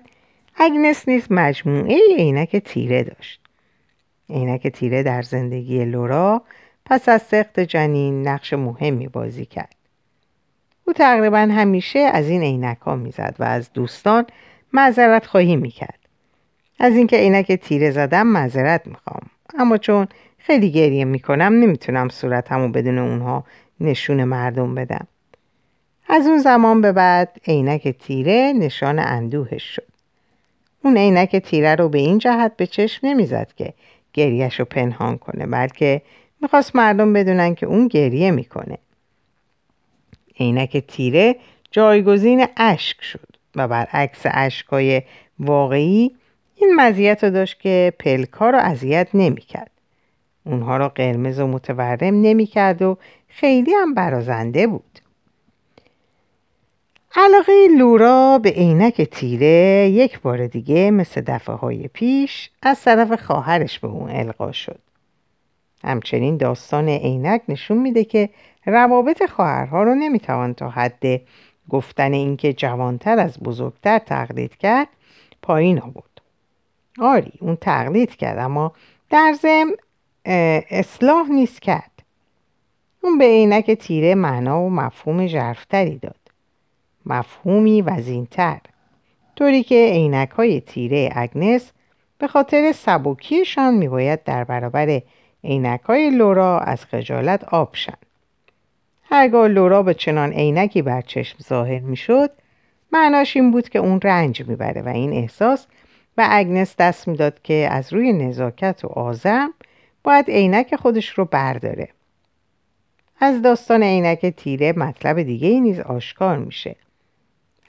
اگنس 0.56 1.10
نیز 1.10 1.28
مجموعه 1.30 2.00
عینک 2.18 2.56
تیره 2.58 3.04
داشت. 3.04 3.42
عینک 4.30 4.68
تیره 4.68 5.04
در 5.04 5.22
زندگی 5.22 5.86
لورا 5.86 6.42
پس 6.86 7.10
از 7.10 7.22
سخت 7.22 7.60
جنین 7.60 8.28
نقش 8.28 8.54
مهمی 8.54 9.08
بازی 9.08 9.46
کرد. 9.46 9.76
او 10.88 10.94
تقریبا 10.94 11.38
همیشه 11.38 12.00
از 12.00 12.30
این 12.30 12.42
عینک 12.42 12.78
ها 12.78 12.96
می‌زد 12.96 13.36
و 13.40 13.44
از 13.44 13.74
دوستان 13.74 14.26
معذرت 14.74 15.26
خواهی 15.26 15.56
می‌کرد. 15.56 16.00
از 16.80 16.96
اینکه 16.96 17.18
عینک 17.18 17.52
تیره 17.52 17.92
زدم 17.92 18.28
معذرت 18.28 18.88
می‌خوام. 18.88 19.22
اما 19.58 19.78
چون 19.78 20.08
خیلی 20.38 20.72
گریه 20.72 21.06
می‌کنم 21.06 21.54
نمی‌تونم 21.54 22.10
صورتمو 22.10 22.70
بدون 22.70 22.98
اونها 22.98 23.44
نشون 23.80 24.24
مردم 24.24 24.76
بدم. 24.76 25.08
از 26.10 26.28
اون 26.28 26.38
زمان 26.38 26.82
به 26.82 26.92
بعد 26.92 27.38
عینک 27.48 27.88
تیره 27.88 28.54
نشان 28.56 29.00
اندوهش 29.00 29.64
شد. 29.64 29.88
اون 30.84 30.98
عینک 30.98 31.36
تیره 31.36 31.76
رو 31.76 31.90
به 31.90 31.98
این 31.98 32.18
جهت 32.18 32.58
به 32.58 32.68
چشم 32.68 33.08
نمی‌زد 33.08 33.52
که 33.56 33.74
گریهش 34.14 34.60
رو 34.60 34.66
پنهان 34.66 35.18
کنه 35.18 35.46
بلکه 35.46 36.02
می‌خواست 36.42 36.76
مردم 36.76 37.14
بدونن 37.14 37.56
که 37.56 37.66
اون 37.66 37.88
گریه 37.88 38.32
می‌کنه. 38.32 38.78
عینک 40.40 40.78
تیره 40.78 41.36
جایگزین 41.72 42.46
اشک 42.58 43.02
شد 43.02 43.28
و 43.56 43.68
برعکس 43.68 44.22
اشکای 44.24 45.02
واقعی 45.40 46.12
این 46.56 46.76
مزیت 46.76 47.24
رو 47.24 47.30
داشت 47.30 47.60
که 47.60 47.94
پلکا 48.00 48.50
رو 48.50 48.58
اذیت 48.58 49.08
نمی‌کرد 49.14 49.72
اونها 50.46 50.78
رو 50.78 50.88
قرمز 50.88 51.40
و 51.40 51.48
متورم 51.48 52.22
نمی‌کرد 52.22 52.82
و 52.82 52.98
خیلی 53.28 53.74
هم 53.74 53.94
برازنده 53.94 54.68
بود 54.68 55.00
علاقه 57.16 57.68
لورا 57.78 58.40
به 58.44 58.50
عینک 58.50 59.02
تیره 59.02 59.90
یک 59.90 60.20
بار 60.20 60.48
دیگه 60.48 60.92
مثل 60.92 61.22
دفعه 61.22 61.56
های 61.56 61.88
پیش 61.88 62.50
از 62.62 62.82
طرف 62.82 63.22
خواهرش 63.26 63.80
به 63.80 63.88
اون 63.88 64.10
القا 64.10 64.52
شد. 64.52 64.80
همچنین 65.84 66.38
داستان 66.38 66.90
عینک 66.90 67.42
نشون 67.50 67.78
میده 67.78 68.04
که 68.04 68.30
روابط 68.66 69.30
خواهرها 69.30 69.84
رو 69.84 69.96
نمی‌توان 69.96 70.54
تا 70.54 70.70
حد 70.70 71.04
گفتن 71.70 72.14
اینکه 72.14 72.54
جوانتر 72.54 73.20
از 73.20 73.40
بزرگتر 73.40 74.00
تقلید 74.00 74.58
کرد 74.58 74.88
پایین 75.42 75.82
آورد. 75.82 76.22
آری 77.00 77.34
اون 77.40 77.56
تقلید 77.56 78.16
کرد 78.16 78.38
اما 78.38 78.74
در 79.10 79.36
ضمن 79.42 79.72
اصلاح 80.70 81.30
نیست 81.30 81.62
کرد. 81.62 81.92
اون 83.04 83.18
به 83.18 83.26
عینک 83.26 83.72
تیره 83.72 84.16
معنا 84.16 84.62
و 84.62 84.70
مفهوم 84.70 85.28
ژرفتری 85.28 85.98
داد. 85.98 86.16
مفهومی 87.06 87.82
وزینتر 87.82 88.60
طوری 89.36 89.64
که 89.64 89.90
عینک 89.92 90.30
های 90.30 90.62
تیره 90.62 91.10
اگنس 91.16 91.72
به 92.18 92.28
خاطر 92.28 92.72
سبکیشان 92.72 93.74
میباید 93.74 94.24
در 94.24 94.44
برابر 94.44 95.02
عینک 95.44 95.82
های 95.82 96.10
لورا 96.10 96.60
از 96.60 96.86
خجالت 96.86 97.44
آب 97.44 97.76
شن. 97.76 97.98
هرگاه 99.12 99.48
لورا 99.48 99.84
به 99.84 99.94
چنان 99.94 100.34
عینکی 100.34 100.82
بر 100.82 101.02
چشم 101.02 101.38
ظاهر 101.44 101.80
می‌شد 101.80 102.30
معناش 102.92 103.36
این 103.36 103.52
بود 103.52 103.70
که 103.70 103.80
اون 103.80 104.02
رنج 104.04 104.48
می‌بره 104.48 104.82
و 104.82 104.88
این 104.88 105.14
احساس 105.14 105.68
به 106.16 106.24
اگنس 106.30 106.76
دست 106.80 107.08
می‌داد 107.08 107.42
که 107.42 107.68
از 107.72 107.94
روی 107.94 108.14
نزاکت 108.14 108.86
و 108.86 108.88
آزم 108.88 109.54
باید 110.04 110.30
عینک 110.30 110.76
خودش 110.76 111.10
رو 111.10 111.26
برداره. 111.26 111.88
از 113.20 113.42
داستان 113.42 113.84
عینک 113.84 114.26
تیره 114.26 114.74
مطلب 114.78 115.22
دیگه 115.22 115.48
ای 115.48 115.62
نیز 115.62 115.80
آشکار 115.80 116.38
میشه. 116.38 116.76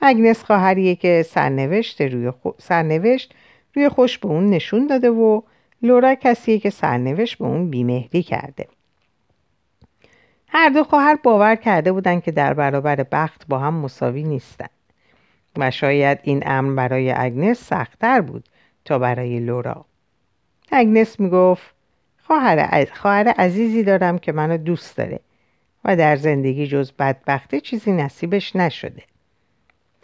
اگنس 0.00 0.44
خواهریه 0.44 0.94
که 0.94 1.26
سرنوشت 1.28 2.00
روی, 2.00 2.30
خو... 2.30 2.50
سرنوشت 2.58 3.34
روی 3.74 3.88
خوش 3.88 4.18
به 4.18 4.28
اون 4.28 4.50
نشون 4.50 4.86
داده 4.86 5.10
و 5.10 5.40
لورا 5.82 6.14
کسیه 6.14 6.58
که 6.58 6.70
سرنوشت 6.70 7.38
به 7.38 7.44
اون 7.44 7.70
بیمهری 7.70 8.22
کرده. 8.22 8.66
هر 10.54 10.68
دو 10.68 10.84
خواهر 10.84 11.18
باور 11.22 11.56
کرده 11.56 11.92
بودن 11.92 12.20
که 12.20 12.30
در 12.30 12.54
برابر 12.54 13.06
بخت 13.12 13.46
با 13.48 13.58
هم 13.58 13.74
مساوی 13.74 14.22
نیستن. 14.22 14.68
و 15.56 15.70
شاید 15.70 16.18
این 16.22 16.42
امر 16.46 16.74
برای 16.74 17.10
اگنس 17.10 17.58
سختتر 17.58 18.20
بود 18.20 18.44
تا 18.84 18.98
برای 18.98 19.40
لورا. 19.40 19.84
اگنس 20.72 21.20
می‌گفت 21.20 21.74
خواهر, 22.26 22.84
خواهر 22.84 23.28
عزیزی 23.28 23.82
دارم 23.82 24.18
که 24.18 24.32
منو 24.32 24.56
دوست 24.56 24.96
داره 24.96 25.20
و 25.84 25.96
در 25.96 26.16
زندگی 26.16 26.66
جز 26.66 26.92
بدبختی 26.92 27.60
چیزی 27.60 27.92
نصیبش 27.92 28.56
نشده. 28.56 29.02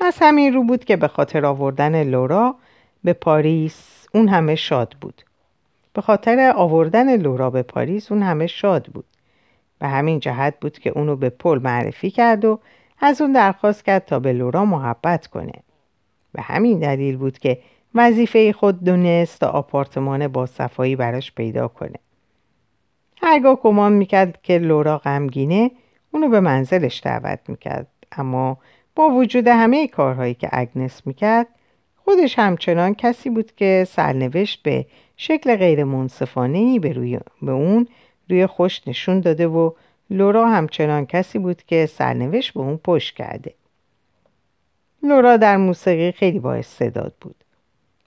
از 0.01 0.19
همین 0.21 0.55
رو 0.55 0.65
بود 0.65 0.85
که 0.85 0.97
به 0.97 1.09
خاطر 1.09 1.47
آوردن 1.47 2.03
لورا 2.03 2.57
به 3.05 3.13
پاریس 3.13 4.07
اون 4.15 4.29
همه 4.29 4.55
شاد 4.55 4.97
بود. 5.01 5.23
به 5.93 6.03
خاطر 6.03 6.53
آوردن 6.57 7.17
لورا 7.17 7.51
به 7.51 7.63
پاریس 7.63 8.13
اون 8.13 8.23
همه 8.23 8.47
شاد 8.47 8.87
بود. 8.87 9.05
به 9.79 9.89
همین 9.89 10.21
جهت 10.21 10.55
بود 10.61 10.79
که 10.79 10.91
اونو 10.91 11.17
به 11.17 11.29
پل 11.29 11.59
معرفی 11.63 12.11
کرد 12.11 12.45
و 12.45 12.61
از 13.01 13.21
اون 13.21 13.33
درخواست 13.33 13.85
کرد 13.85 14.05
تا 14.05 14.19
به 14.19 14.33
لورا 14.33 14.65
محبت 14.65 15.27
کنه. 15.27 15.53
به 16.33 16.43
همین 16.43 16.79
دلیل 16.79 17.17
بود 17.17 17.39
که 17.39 17.59
وظیفه 17.95 18.53
خود 18.53 18.85
دونست 18.85 19.41
تا 19.41 19.49
آپارتمان 19.49 20.29
با 20.29 20.47
صفایی 20.47 20.97
براش 20.97 21.33
پیدا 21.33 21.69
کنه. 21.69 21.99
هرگاه 23.23 23.57
گمان 23.57 23.93
می‌کرد 23.93 24.43
که 24.43 24.59
لورا 24.59 24.99
غمگینه 24.99 25.71
اونو 26.11 26.29
به 26.29 26.41
منزلش 26.41 27.01
دعوت 27.05 27.41
می‌کرد. 27.49 27.87
اما 28.13 28.59
با 28.95 29.09
وجود 29.09 29.47
همه 29.47 29.89
کارهایی 29.89 30.35
که 30.35 30.49
اگنس 30.53 31.07
می‌کرد 31.07 31.47
خودش 31.97 32.39
همچنان 32.39 32.95
کسی 32.95 33.31
بود 33.31 33.55
که 33.55 33.87
سرنوشت 33.89 34.63
به 34.63 34.87
شکل 35.17 35.57
غیر 35.57 35.85
منصفانه 35.85 36.79
به, 36.79 36.93
روی 36.93 37.21
به 37.43 37.53
اون 37.53 37.89
روی 38.31 38.47
خوش 38.47 38.89
نشون 38.89 39.21
داده 39.21 39.47
و 39.47 39.71
لورا 40.11 40.49
همچنان 40.49 41.07
کسی 41.07 41.39
بود 41.39 41.63
که 41.63 41.87
سرنوشت 41.87 42.55
به 42.55 42.61
اون 42.61 42.77
پشت 42.85 43.17
کرده. 43.17 43.55
لورا 45.03 45.37
در 45.37 45.57
موسیقی 45.57 46.13
خیلی 46.13 46.39
با 46.39 46.55
استعداد 46.55 47.15
بود. 47.21 47.37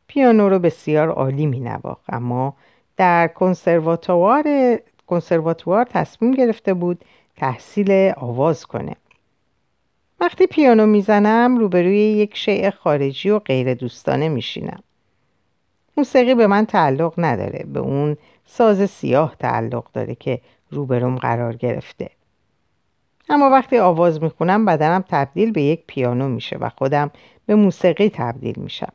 پیانو 0.07 0.49
رو 0.49 0.59
بسیار 0.59 1.09
عالی 1.09 1.45
می 1.45 1.59
نواخت 1.59 2.05
اما 2.09 2.53
در 2.97 3.27
کنسرواتوار 3.27 4.43
کنسرواتوار 5.07 5.85
تصمیم 5.85 6.31
گرفته 6.31 6.73
بود 6.73 7.05
تحصیل 7.37 8.13
آواز 8.17 8.65
کنه. 8.65 8.95
وقتی 10.19 10.47
پیانو 10.47 10.85
می‌زنم 10.85 11.57
روبروی 11.57 11.97
یک 11.97 12.37
شیء 12.37 12.69
خارجی 12.69 13.29
و 13.29 13.39
غیر 13.39 13.73
دوستانه 13.73 14.29
میشینم. 14.29 14.83
موسیقی 15.97 16.35
به 16.35 16.47
من 16.47 16.65
تعلق 16.65 17.13
نداره 17.17 17.65
به 17.73 17.79
اون 17.79 18.17
ساز 18.53 18.89
سیاه 18.89 19.35
تعلق 19.39 19.83
داره 19.93 20.15
که 20.15 20.41
روبروم 20.69 21.15
قرار 21.15 21.55
گرفته. 21.55 22.09
اما 23.29 23.49
وقتی 23.49 23.77
آواز 23.77 24.23
می‌خونم 24.23 24.65
بدنم 24.65 25.03
تبدیل 25.09 25.51
به 25.51 25.61
یک 25.61 25.83
پیانو 25.87 26.29
میشه 26.29 26.57
و 26.57 26.69
خودم 26.69 27.11
به 27.45 27.55
موسیقی 27.55 28.09
تبدیل 28.09 28.59
میشم. 28.59 28.93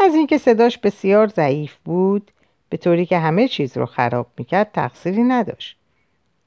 از 0.00 0.14
اینکه 0.14 0.38
صداش 0.38 0.78
بسیار 0.78 1.26
ضعیف 1.26 1.76
بود 1.84 2.30
به 2.68 2.76
طوری 2.76 3.06
که 3.06 3.18
همه 3.18 3.48
چیز 3.48 3.76
رو 3.76 3.86
خراب 3.86 4.26
می‌کرد 4.38 4.70
تقصیری 4.72 5.22
نداشت. 5.22 5.76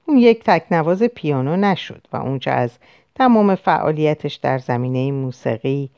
اون 0.06 0.18
یک 0.18 0.44
تکنواز 0.44 1.04
پیانو 1.04 1.56
نشد 1.56 2.08
و 2.14 2.18
اونچه 2.18 2.52
از 2.52 2.72
تمام 3.16 3.56
فعالیتش 3.56 4.36
در 4.36 4.58
زمینه 4.58 5.12
موسیقی 5.12 5.90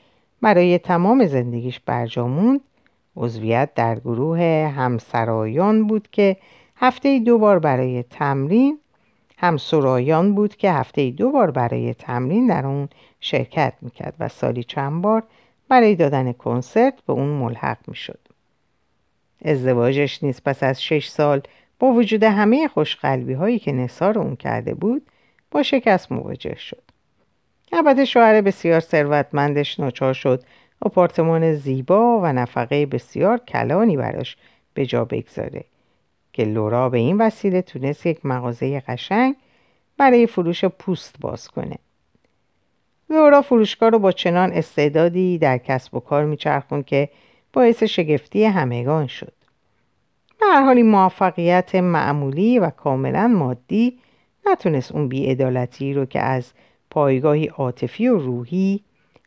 برای 0.41 0.77
تمام 0.77 1.25
زندگیش 1.25 1.79
برجاموند 1.79 2.61
عضویت 3.15 3.69
در 3.75 3.99
گروه 3.99 4.39
همسرایان 4.75 5.87
بود 5.87 6.07
که 6.11 6.37
هفته 6.75 7.19
دو 7.19 7.37
بار 7.37 7.59
برای 7.59 8.03
تمرین 8.03 8.79
همسرایان 9.37 10.35
بود 10.35 10.55
که 10.55 10.71
هفته 10.71 11.11
دو 11.11 11.31
بار 11.31 11.51
برای 11.51 11.93
تمرین 11.93 12.47
در 12.47 12.65
اون 12.65 12.89
شرکت 13.19 13.73
می‌کرد 13.81 14.13
و 14.19 14.27
سالی 14.27 14.63
چند 14.63 15.01
بار 15.01 15.23
برای 15.69 15.95
دادن 15.95 16.31
کنسرت 16.31 17.01
به 17.07 17.13
اون 17.13 17.27
ملحق 17.29 17.77
می‌شد. 17.87 18.19
ازدواجش 19.45 20.23
نیز 20.23 20.41
پس 20.45 20.63
از 20.63 20.83
شش 20.83 21.07
سال 21.07 21.41
با 21.79 21.87
وجود 21.91 22.23
همه 22.23 22.67
خوشقلبی 22.67 23.33
هایی 23.33 23.59
که 23.59 23.71
نصار 23.71 24.19
اون 24.19 24.35
کرده 24.35 24.73
بود 24.73 25.05
با 25.51 25.63
شکست 25.63 26.11
مواجه 26.11 26.55
شد. 26.55 26.83
البته 27.73 28.05
شوهر 28.05 28.41
بسیار 28.41 28.79
ثروتمندش 28.79 29.79
ناچار 29.79 30.13
شد 30.13 30.43
آپارتمان 30.81 31.53
زیبا 31.53 32.19
و 32.19 32.33
نفقه 32.33 32.85
بسیار 32.85 33.37
کلانی 33.37 33.97
براش 33.97 34.37
به 34.73 34.85
جا 34.85 35.05
بگذاره 35.05 35.65
که 36.33 36.43
لورا 36.43 36.89
به 36.89 36.97
این 36.97 37.17
وسیله 37.17 37.61
تونست 37.61 38.05
یک 38.05 38.25
مغازه 38.25 38.79
قشنگ 38.79 39.35
برای 39.97 40.27
فروش 40.27 40.65
پوست 40.65 41.15
باز 41.21 41.47
کنه. 41.47 41.75
لورا 43.09 43.41
فروشگاه 43.41 43.89
رو 43.89 43.99
با 43.99 44.11
چنان 44.11 44.51
استعدادی 44.51 45.37
در 45.37 45.57
کسب 45.57 45.95
و 45.95 45.99
کار 45.99 46.25
میچرخون 46.25 46.83
که 46.83 47.09
باعث 47.53 47.83
شگفتی 47.83 48.43
همگان 48.43 49.07
شد. 49.07 49.33
به 50.39 50.45
هر 50.45 50.61
حال 50.61 50.81
موفقیت 50.81 51.75
معمولی 51.75 52.59
و 52.59 52.69
کاملا 52.69 53.27
مادی 53.27 53.99
نتونست 54.45 54.91
اون 54.91 55.07
بیعدالتی 55.07 55.93
رو 55.93 56.05
که 56.05 56.19
از 56.19 56.51
پایگاهی 56.89 57.47
عاطفی 57.47 58.07
و 58.07 58.17
روحی 58.17 58.83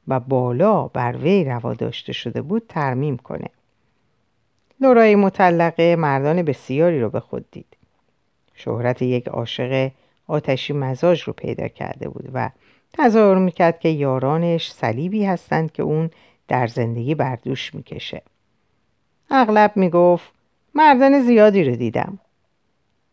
و 0.09 0.21
بالا 0.21 0.89
بر 0.89 1.17
وی 1.17 1.45
روا 1.45 1.75
داشته 1.75 2.13
شده 2.13 2.43
بود 2.43 2.63
ترمیم 2.69 3.17
کنه. 3.17 3.51
لورای 4.81 5.17
مطلقه 5.17 5.97
مردان 5.97 6.43
بسیاری 6.43 7.01
رو 7.01 7.11
به 7.11 7.21
خود 7.21 7.51
دید. 7.51 7.77
شهرت 8.55 9.03
یک 9.03 9.29
عاشق 9.29 9.91
آتشی 10.27 10.73
مزاج 10.73 11.23
رو 11.23 11.33
پیدا 11.33 11.69
کرده 11.69 12.09
بود 12.09 12.31
و 12.33 12.51
تظاهر 12.93 13.39
می‌کرد 13.39 13.81
که 13.81 13.89
یارانش 13.89 14.73
صلیبی 14.73 15.25
هستند 15.25 15.73
که 15.73 15.83
اون 15.83 16.11
در 16.49 16.67
زندگی 16.67 17.15
بردوش 17.15 17.75
می‌کشه. 17.75 18.23
اغلب 19.31 19.73
می‌گفت 19.77 20.33
مردان 20.75 21.21
زیادی 21.21 21.65
رو 21.65 21.77
دیدم 21.77 22.19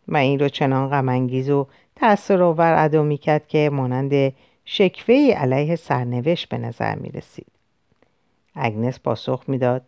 و 0.07 0.17
این 0.17 0.39
رو 0.39 0.49
چنان 0.49 0.89
غمانگیز 0.89 1.49
و 1.49 1.67
تأثیرآور 1.95 2.75
ادا 2.77 3.03
می‌کرد 3.03 3.47
که 3.47 3.69
مانند 3.73 4.33
شکوه 4.65 5.15
علیه 5.15 5.75
سرنوشت 5.75 6.49
به 6.49 6.57
نظر 6.57 6.95
می 6.95 7.09
رسید. 7.09 7.47
اگنس 8.55 8.99
پاسخ 8.99 9.43
می‌داد 9.47 9.81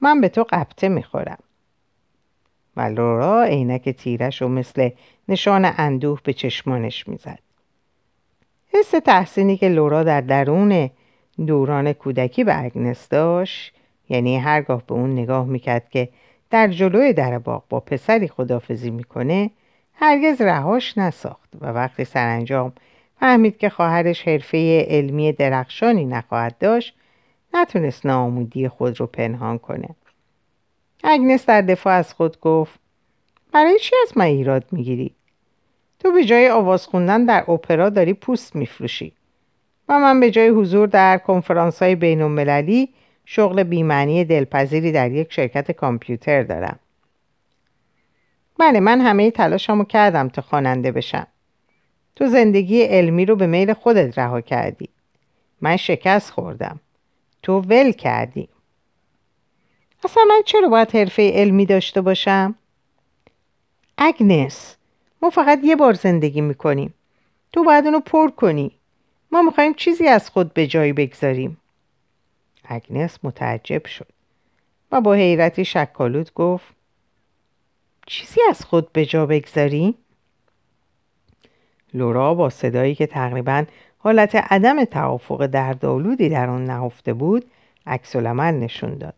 من 0.00 0.20
به 0.20 0.28
تو 0.28 0.44
قبطه 0.50 0.88
می‌خورم 0.88 1.38
و 2.76 2.80
لورا 2.80 3.42
عینک 3.42 3.88
تیرش 3.88 4.42
و 4.42 4.48
مثل 4.48 4.90
نشان 5.28 5.72
اندوه 5.76 6.20
به 6.24 6.32
چشمانش 6.32 7.08
می‌زد. 7.08 7.38
حس 8.72 8.90
تحسینی 8.90 9.56
که 9.56 9.68
لورا 9.68 10.02
در 10.02 10.20
درون 10.20 10.90
دوران 11.46 11.92
کودکی 11.92 12.44
به 12.44 12.64
اگنس 12.64 13.08
داشت 13.08 13.74
یعنی 14.08 14.38
هرگاه 14.38 14.82
به 14.86 14.94
اون 14.94 15.12
نگاه 15.12 15.44
می‌کرد 15.44 15.90
که 15.90 16.08
در 16.50 16.68
جلوی 16.68 17.12
در 17.12 17.38
باغ 17.38 17.64
با 17.68 17.80
پسری 17.80 18.28
خدافزی 18.28 18.90
می‌کنه 18.90 19.50
هرگز 19.94 20.40
رهاش 20.40 20.98
نساخت 20.98 21.48
و 21.60 21.66
وقتی 21.66 22.04
سرانجام 22.04 22.72
فهمید 23.24 23.58
که 23.58 23.68
خواهرش 23.68 24.28
حرفه 24.28 24.86
علمی 24.88 25.32
درخشانی 25.32 26.04
نخواهد 26.04 26.58
داشت 26.58 26.94
نتونست 27.54 28.06
ناامیدی 28.06 28.68
خود 28.68 29.00
رو 29.00 29.06
پنهان 29.06 29.58
کنه. 29.58 29.88
اگنس 31.04 31.46
در 31.46 31.62
دفاع 31.62 31.94
از 31.94 32.14
خود 32.14 32.40
گفت 32.40 32.80
برای 33.52 33.78
چی 33.78 33.94
از 34.02 34.18
من 34.18 34.24
ایراد 34.24 34.64
می‌گیری؟ 34.72 35.14
تو 36.00 36.12
به 36.12 36.24
جای 36.24 36.50
آواز 36.50 36.86
خوندن 36.86 37.24
در 37.24 37.50
اپرا 37.50 37.90
داری 37.90 38.12
پوست 38.12 38.56
میفروشی. 38.56 39.12
و 39.88 39.98
من 39.98 40.20
به 40.20 40.30
جای 40.30 40.48
حضور 40.48 40.88
در 40.88 41.18
کنفرانس 41.18 41.82
های 41.82 41.94
بین 41.94 42.22
المللی 42.22 42.88
شغل 43.24 43.62
بیمعنی 43.62 44.24
دلپذیری 44.24 44.92
در 44.92 45.10
یک 45.10 45.32
شرکت 45.32 45.72
کامپیوتر 45.72 46.42
دارم. 46.42 46.78
بله 48.58 48.80
من 48.80 49.00
همه 49.00 49.30
تلاشمو 49.30 49.84
کردم 49.84 50.28
تا 50.28 50.42
خواننده 50.42 50.92
بشم. 50.92 51.26
تو 52.16 52.26
زندگی 52.26 52.82
علمی 52.82 53.24
رو 53.24 53.36
به 53.36 53.46
میل 53.46 53.72
خودت 53.72 54.18
رها 54.18 54.40
کردی. 54.40 54.88
من 55.60 55.76
شکست 55.76 56.30
خوردم. 56.30 56.80
تو 57.42 57.60
ول 57.60 57.92
کردی. 57.92 58.48
اصلا 60.04 60.24
من 60.28 60.42
چرا 60.46 60.68
باید 60.68 60.96
حرفه 60.96 61.32
علمی 61.34 61.66
داشته 61.66 62.00
باشم؟ 62.00 62.54
اگنس 63.98 64.76
ما 65.22 65.30
فقط 65.30 65.60
یه 65.62 65.76
بار 65.76 65.92
زندگی 65.92 66.40
می‌کنیم. 66.40 66.94
تو 67.52 67.64
باید 67.64 67.84
اونو 67.84 68.00
پر 68.00 68.30
کنی. 68.30 68.70
ما 69.32 69.42
می‌خوایم 69.42 69.74
چیزی 69.74 70.08
از 70.08 70.30
خود 70.30 70.54
به 70.54 70.66
جایی 70.66 70.92
بگذاریم. 70.92 71.56
اگنس 72.64 73.18
متعجب 73.22 73.86
شد. 73.86 74.08
و 74.92 75.00
با 75.00 75.14
حیرتی 75.14 75.64
شکالود 75.64 76.32
گفت 76.34 76.74
چیزی 78.06 78.40
از 78.48 78.64
خود 78.64 78.92
به 78.92 79.06
جا 79.06 79.26
بگذاریم؟ 79.26 79.94
لورا 81.94 82.34
با 82.34 82.50
صدایی 82.50 82.94
که 82.94 83.06
تقریبا 83.06 83.64
حالت 83.98 84.34
عدم 84.34 84.84
توافق 84.84 85.46
دردآلودی 85.46 86.28
در 86.28 86.50
آن 86.50 86.64
نهفته 86.64 87.12
بود 87.12 87.44
عکس 87.86 88.16
نشون 88.16 88.98
داد. 88.98 89.14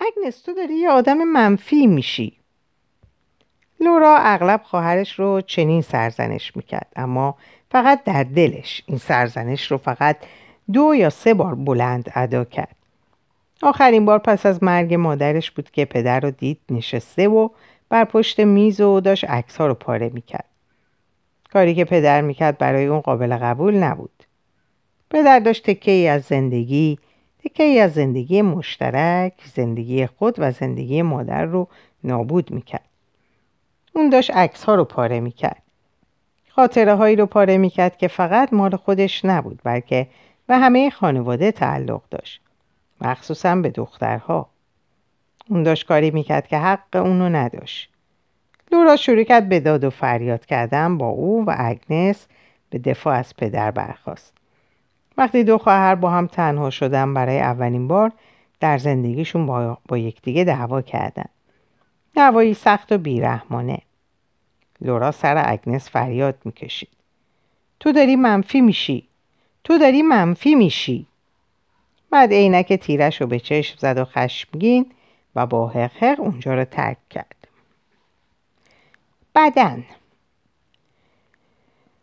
اگنس 0.00 0.42
تو 0.42 0.54
داری 0.54 0.74
یه 0.74 0.90
آدم 0.90 1.24
منفی 1.24 1.86
میشی. 1.86 2.36
لورا 3.80 4.16
اغلب 4.18 4.62
خواهرش 4.62 5.18
رو 5.18 5.40
چنین 5.40 5.82
سرزنش 5.82 6.56
می‌کرد 6.56 6.92
اما 6.96 7.34
فقط 7.70 8.04
در 8.04 8.22
دلش 8.22 8.82
این 8.86 8.98
سرزنش 8.98 9.70
رو 9.70 9.76
فقط 9.76 10.16
دو 10.72 10.94
یا 10.94 11.10
سه 11.10 11.34
بار 11.34 11.54
بلند 11.54 12.12
ادا 12.14 12.44
کرد. 12.44 12.76
آخرین 13.62 14.04
بار 14.04 14.18
پس 14.18 14.46
از 14.46 14.62
مرگ 14.62 14.94
مادرش 14.94 15.50
بود 15.50 15.70
که 15.70 15.84
پدر 15.84 16.20
رو 16.20 16.30
دید 16.30 16.60
نشسته 16.70 17.28
و 17.28 17.48
بر 17.88 18.04
پشت 18.04 18.40
میز 18.40 18.80
و 18.80 19.00
داشت 19.00 19.24
عکس 19.24 19.56
ها 19.56 19.66
رو 19.66 19.74
پاره 19.74 20.10
می‌کرد. 20.14 20.49
کاری 21.52 21.74
که 21.74 21.84
پدر 21.84 22.20
می‌کرد 22.20 22.58
برای 22.58 22.86
اون 22.86 23.00
قابل 23.00 23.36
قبول 23.36 23.74
نبود. 23.76 24.24
پدر 25.10 25.38
داشت 25.38 25.70
تکه 25.70 25.90
ای 25.90 26.08
از 26.08 26.22
زندگی 26.22 26.98
تکه 27.44 27.62
ای 27.62 27.80
از 27.80 27.92
زندگی 27.92 28.42
مشترک 28.42 29.32
زندگی 29.54 30.06
خود 30.06 30.34
و 30.38 30.52
زندگی 30.52 31.02
مادر 31.02 31.44
رو 31.44 31.68
نابود 32.04 32.50
می‌کرد. 32.50 32.88
اون 33.92 34.10
داشت 34.10 34.30
عکس 34.30 34.64
ها 34.64 34.74
رو 34.74 34.84
پاره 34.84 35.20
می‌کرد. 35.20 35.62
خاطره 36.48 36.94
هایی 36.94 37.16
رو 37.16 37.26
پاره 37.26 37.58
می‌کرد 37.58 37.96
که 37.96 38.08
فقط 38.08 38.52
مال 38.52 38.76
خودش 38.76 39.24
نبود 39.24 39.60
بلکه 39.64 40.06
به 40.46 40.56
همه 40.56 40.90
خانواده 40.90 41.52
تعلق 41.52 42.02
داشت. 42.10 42.40
مخصوصا 43.00 43.56
به 43.56 43.70
دخترها. 43.70 44.48
اون 45.48 45.62
داشت 45.62 45.86
کاری 45.86 46.10
می‌کرد 46.10 46.48
که 46.48 46.58
حق 46.58 46.96
اونو 46.96 47.28
نداشت. 47.28 47.90
لورا 48.72 48.96
شروع 48.96 49.22
کرد 49.22 49.48
به 49.48 49.60
داد 49.60 49.84
و 49.84 49.90
فریاد 49.90 50.46
کردن 50.46 50.98
با 50.98 51.08
او 51.08 51.44
و 51.46 51.54
اگنس 51.58 52.26
به 52.70 52.78
دفاع 52.78 53.14
از 53.14 53.36
پدر 53.36 53.70
برخواست 53.70 54.32
وقتی 55.16 55.44
دو 55.44 55.58
خواهر 55.58 55.94
با 55.94 56.10
هم 56.10 56.26
تنها 56.26 56.70
شدن 56.70 57.14
برای 57.14 57.40
اولین 57.40 57.88
بار 57.88 58.12
در 58.60 58.78
زندگیشون 58.78 59.46
با, 59.46 59.78
با 59.88 59.98
یکدیگه 59.98 60.44
دعوا 60.44 60.82
کردن. 60.82 61.24
دعوایی 62.14 62.54
سخت 62.54 62.92
و 62.92 62.98
بیرحمانه. 62.98 63.78
لورا 64.80 65.10
سر 65.10 65.42
اگنس 65.46 65.90
فریاد 65.90 66.38
می‌کشید. 66.44 66.88
تو 67.80 67.92
داری 67.92 68.16
منفی 68.16 68.60
میشی. 68.60 69.08
تو 69.64 69.78
داری 69.78 70.02
منفی 70.02 70.54
میشی. 70.54 71.06
بعد 72.10 72.32
عینک 72.32 72.72
تیرش 72.72 73.20
رو 73.20 73.26
به 73.26 73.38
چشم 73.38 73.76
زد 73.78 73.98
و 73.98 74.04
خشمگین 74.04 74.86
و 75.36 75.46
با 75.46 75.68
حق 75.68 76.20
اونجا 76.20 76.54
رو 76.54 76.64
ترک 76.64 77.08
کرد. 77.10 77.39
بدن. 79.34 79.84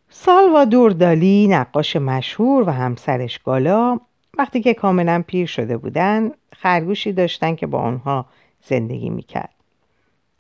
سالوادور 0.10 0.92
دالی 0.92 1.48
نقاش 1.48 1.96
مشهور 1.96 2.70
و 2.70 2.72
همسرش 2.72 3.40
گالا 3.40 4.00
وقتی 4.38 4.62
که 4.62 4.74
کاملا 4.74 5.24
پیر 5.28 5.46
شده 5.46 5.78
بودن 5.78 6.32
خرگوشی 6.54 7.14
داشتن 7.14 7.56
که 7.56 7.68
با 7.68 7.80
آنها 7.80 8.26
زندگی 8.62 9.10
می‌کرد. 9.10 9.54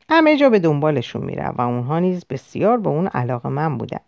همه 0.09 0.37
جا 0.37 0.49
به 0.49 0.59
دنبالشون 0.59 1.23
میره 1.23 1.49
و 1.49 1.61
اونها 1.61 1.99
نیز 1.99 2.25
بسیار 2.29 2.77
به 2.77 2.89
اون 2.89 3.07
علاقه 3.07 3.49
من 3.49 3.77
بودن. 3.77 3.99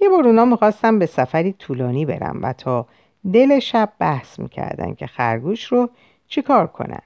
یه 0.00 0.08
بار 0.08 0.26
اونا 0.26 0.44
می‌خواستن 0.44 0.98
به 0.98 1.06
سفری 1.06 1.52
طولانی 1.52 2.06
برن 2.06 2.40
و 2.42 2.52
تا 2.52 2.86
دل 3.32 3.58
شب 3.58 3.92
بحث 3.98 4.38
می‌کردن 4.38 4.94
که 4.94 5.06
خرگوش 5.06 5.64
رو 5.64 5.90
چیکار 6.28 6.66
کنن. 6.66 7.02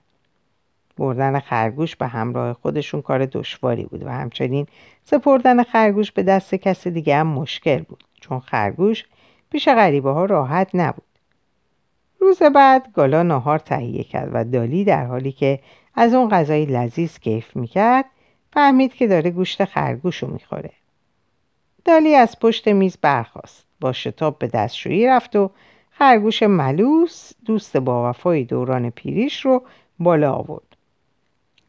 بردن 1.01 1.39
خرگوش 1.39 1.97
به 1.97 2.07
همراه 2.07 2.53
خودشون 2.53 3.03
کار 3.03 3.27
دشواری 3.27 3.85
بود 3.85 4.03
و 4.07 4.09
همچنین 4.09 4.67
سپردن 5.05 5.63
خرگوش 5.63 6.13
به 6.13 6.23
دست 6.23 6.55
کسی 6.55 6.91
دیگه 6.91 7.17
هم 7.17 7.27
مشکل 7.27 7.79
بود 7.79 8.05
چون 8.21 8.41
خرگوش 8.41 9.05
پیش 9.51 9.69
غریبه 9.69 10.11
ها 10.11 10.25
راحت 10.25 10.71
نبود. 10.75 11.03
روز 12.21 12.43
بعد 12.43 12.93
گالا 12.93 13.23
ناهار 13.23 13.59
تهیه 13.59 14.05
کرد 14.05 14.31
و 14.33 14.45
دالی 14.45 14.85
در 14.85 15.07
حالی 15.07 15.33
که 15.33 15.61
از 15.95 16.15
اون 16.15 16.29
غذای 16.29 16.67
لذیذ 16.67 17.19
کیف 17.19 17.57
می‌کرد 17.57 18.05
فهمید 18.53 18.95
که 18.95 19.07
داره 19.07 19.31
گوشت 19.31 19.65
خرگوش 19.65 20.17
رو 20.17 20.33
می‌خوره. 20.33 20.71
دالی 21.85 22.15
از 22.15 22.39
پشت 22.41 22.69
میز 22.69 22.97
برخاست 23.03 23.67
با 23.81 23.93
شتاب 23.93 24.39
به 24.39 24.47
دستشویی 24.47 25.07
رفت 25.07 25.37
و 25.37 25.51
خرگوش 25.91 26.43
ملوس 26.43 27.33
دوست 27.45 27.77
با 27.77 28.11
وفای 28.11 28.45
دوران 28.45 28.91
پیریش 28.91 29.45
رو 29.45 29.63
بالا 29.99 30.33
آورد. 30.33 30.70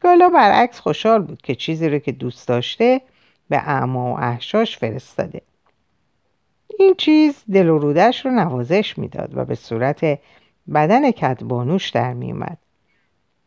گالا 0.02 0.28
برعکس 0.28 0.80
خوشحال 0.80 1.22
بود 1.22 1.42
که 1.42 1.54
چیزی 1.54 1.88
رو 1.88 1.98
که 1.98 2.12
دوست 2.12 2.48
داشته 2.48 3.00
به 3.48 3.56
اعما 3.56 4.12
و 4.12 4.18
احشاش 4.20 4.78
فرستاده. 4.78 5.42
این 6.78 6.94
چیز 6.98 7.44
دل 7.52 7.68
و 7.68 7.78
رودش 7.78 8.26
رو 8.26 8.30
نوازش 8.30 8.98
می‌داد 8.98 9.36
و 9.36 9.44
به 9.44 9.54
صورت 9.54 10.18
بدن 10.74 11.10
کتبانوش 11.10 11.90
در 11.90 12.12
میومد 12.12 12.58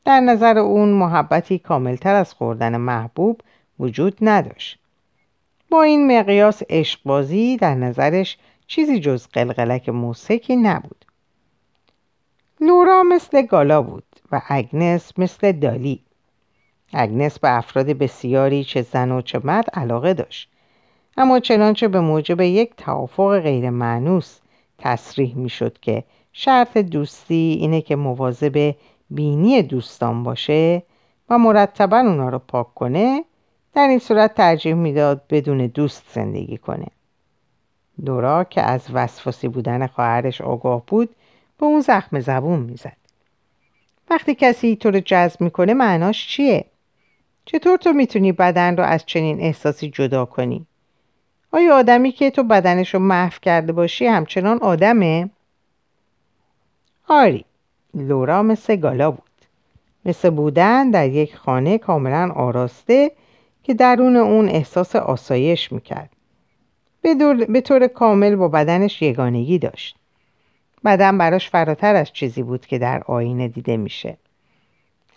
در 0.05 0.19
نظر 0.19 0.57
اون 0.57 0.89
محبتی 0.89 1.59
کاملتر 1.59 2.15
از 2.15 2.33
خوردن 2.33 2.77
محبوب 2.77 3.41
وجود 3.79 4.17
نداشت. 4.21 4.79
با 5.69 5.83
این 5.83 6.19
مقیاس 6.19 6.61
عشقبازی 6.69 7.57
در 7.57 7.75
نظرش 7.75 8.37
چیزی 8.67 8.99
جز 8.99 9.27
قلقلک 9.27 9.89
موسیقی 9.89 10.55
نبود. 10.55 11.05
لورا 12.61 13.03
مثل 13.03 13.41
گالا 13.41 13.81
بود 13.81 14.03
و 14.31 14.41
اگنس 14.47 15.19
مثل 15.19 15.51
دالی. 15.51 16.01
اگنس 16.95 17.39
به 17.39 17.57
افراد 17.57 17.85
بسیاری 17.85 18.63
چه 18.63 18.81
زن 18.81 19.11
و 19.11 19.21
چه 19.21 19.39
مرد 19.43 19.69
علاقه 19.73 20.13
داشت. 20.13 20.49
اما 21.17 21.39
چنانچه 21.39 21.87
به 21.87 21.99
موجب 21.99 22.41
یک 22.41 22.75
توافق 22.77 23.39
غیر 23.39 23.69
معنوس 23.69 24.39
تصریح 24.77 25.35
می 25.35 25.49
شد 25.49 25.77
که 25.81 26.03
شرط 26.33 26.77
دوستی 26.77 27.57
اینه 27.59 27.81
که 27.81 27.95
مواظب 27.95 28.75
بینی 29.09 29.61
دوستان 29.61 30.23
باشه 30.23 30.83
و 31.29 31.37
مرتبا 31.37 31.97
اونا 31.97 32.29
رو 32.29 32.39
پاک 32.39 32.73
کنه 32.73 33.23
در 33.73 33.87
این 33.87 33.99
صورت 33.99 34.35
ترجیح 34.35 34.73
می‌داد 34.73 35.21
بدون 35.29 35.67
دوست 35.67 36.03
زندگی 36.13 36.57
کنه. 36.57 36.87
دورا 38.05 38.43
که 38.43 38.61
از 38.61 38.81
وسواسی 38.93 39.47
بودن 39.47 39.87
خواهرش 39.87 40.41
آگاه 40.41 40.83
بود 40.87 41.09
به 41.59 41.65
اون 41.65 41.81
زخم 41.81 42.19
زبون 42.19 42.59
می‌زد. 42.59 42.97
وقتی 44.09 44.35
کسی 44.35 44.75
تو 44.75 44.91
رو 44.91 44.99
جذب 44.99 45.41
می‌کنه 45.41 45.73
معناش 45.73 46.27
چیه؟ 46.27 46.65
چطور 47.45 47.77
تو 47.77 47.93
می‌تونی 47.93 48.31
بدن 48.31 48.77
رو 48.77 48.83
از 48.83 49.05
چنین 49.05 49.41
احساسی 49.41 49.89
جدا 49.89 50.25
کنی؟ 50.25 50.65
آیا 51.51 51.75
آدمی 51.75 52.11
که 52.11 52.31
تو 52.31 52.43
بدنش 52.43 52.93
رو 52.93 52.99
محو 52.99 53.39
کرده 53.41 53.73
باشی 53.73 54.05
همچنان 54.05 54.57
آدمه؟ 54.57 55.29
آری 57.07 57.45
لورا 57.93 58.43
مثل 58.43 58.75
گالا 58.75 59.11
بود. 59.11 59.23
مثل 60.05 60.29
بودن 60.29 60.91
در 60.91 61.09
یک 61.09 61.35
خانه 61.35 61.77
کاملا 61.77 62.31
آراسته 62.35 63.11
که 63.63 63.73
درون 63.73 64.15
اون 64.15 64.49
احساس 64.49 64.95
آسایش 64.95 65.71
می‌کرد. 65.71 66.09
به 67.49 67.61
طور 67.61 67.87
کامل 67.87 68.35
با 68.35 68.47
بدنش 68.47 69.01
یگانگی 69.01 69.59
داشت. 69.59 69.95
بدن 70.85 71.17
براش 71.17 71.49
فراتر 71.49 71.95
از 71.95 72.13
چیزی 72.13 72.43
بود 72.43 72.65
که 72.65 72.77
در 72.77 73.03
آینه 73.07 73.47
دیده 73.47 73.77
میشه. 73.77 74.17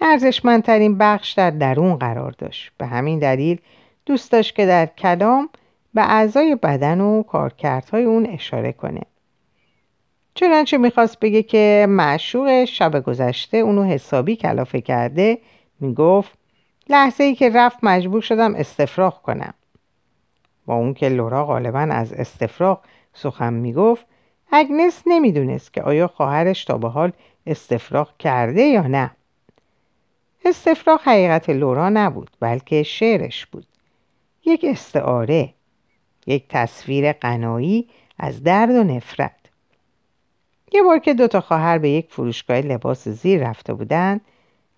ارزشمندترین 0.01 0.99
بخش 0.99 1.33
در 1.33 1.51
درون 1.51 1.97
قرار 1.97 2.35
داشت. 2.39 2.73
به 2.79 2.87
همین 2.87 3.19
دلیل 3.19 3.61
دوست 4.07 4.33
داشت 4.33 4.55
که 4.55 4.67
در 4.67 4.87
کلام 4.87 5.49
به 5.95 6.03
اعضای 6.03 6.57
بدن 6.57 7.01
و 7.01 7.23
کارکردهای 7.23 8.05
اون 8.05 8.27
اشاره 8.27 8.73
کنه. 8.73 9.01
چنانچه 10.35 10.79
می‌خواست 10.79 11.21
بگه 11.21 11.43
که 11.43 11.87
معشوق 11.89 12.65
شب 12.65 13.01
گذشته 13.05 13.57
اونو 13.57 13.85
حسابی 13.85 14.37
کلافه 14.37 14.81
کرده 14.81 15.39
می‌گفت 15.81 16.39
لحظه 16.89 17.25
ای 17.25 17.35
که 17.35 17.51
رفت 17.51 17.79
مجبور 17.83 18.21
شدم 18.21 18.55
استفراغ 18.55 19.23
کنم. 19.23 19.55
با 20.67 20.75
اون 20.75 20.95
که 20.95 21.09
لورا 21.09 21.47
غالبا 21.47 21.79
از 21.79 22.13
استفراغ 22.13 22.81
سخن 23.15 23.55
می‌گفت 23.55 24.07
اگنس 24.53 25.03
نمی‌دونست 25.07 25.73
که 25.73 25.83
آیا 25.83 26.09
خواهرش 26.09 26.65
تا 26.65 26.79
به 26.79 26.89
حال 26.89 27.13
استفراغ 27.47 28.17
کرده 28.19 28.63
یا 28.63 28.83
نه. 28.87 29.11
استفراغ 30.49 31.01
حقیقت 31.03 31.51
لورا 31.51 31.89
نبود 31.89 32.31
بلکه 32.41 32.83
شعرش 32.83 33.47
بود. 33.47 33.67
یک 34.47 34.65
استعاره 34.69 35.55
یک 36.27 36.45
تصویر 36.49 37.13
قنایی 37.13 37.89
از 38.19 38.43
درد 38.43 38.71
و 38.71 38.85
نفرت. 38.85 39.37
یه 40.73 40.83
بار 40.83 40.99
که 40.99 41.15
دوتا 41.15 41.41
خواهر 41.41 41.79
به 41.79 41.91
یک 41.91 42.07
فروشگاه 42.11 42.57
لباس 42.57 43.09
زیر 43.09 43.49
رفته 43.49 43.75
بودند 43.75 44.21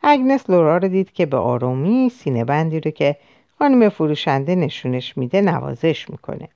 اگنس 0.02 0.50
لورا 0.50 0.76
رو 0.76 0.88
دید 0.88 1.12
که 1.12 1.26
به 1.26 1.36
آرومی 1.36 2.08
سینه 2.08 2.44
بندی 2.44 2.80
رو 2.80 2.90
که 2.90 3.16
خانم 3.58 3.88
فروشنده 3.88 4.54
نشونش 4.54 5.16
میده 5.16 5.40
نوازش 5.40 6.10
می‌کنه. 6.10 6.48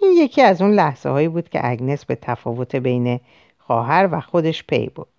این 0.00 0.12
یکی 0.12 0.42
از 0.42 0.62
اون 0.62 0.70
لحظه 0.70 1.08
هایی 1.08 1.28
بود 1.28 1.48
که 1.48 1.60
اگنس 1.62 2.04
به 2.04 2.14
تفاوت 2.14 2.76
بین 2.76 3.20
خواهر 3.58 4.08
و 4.12 4.20
خودش 4.20 4.64
پی 4.64 4.88
بود 4.88 5.15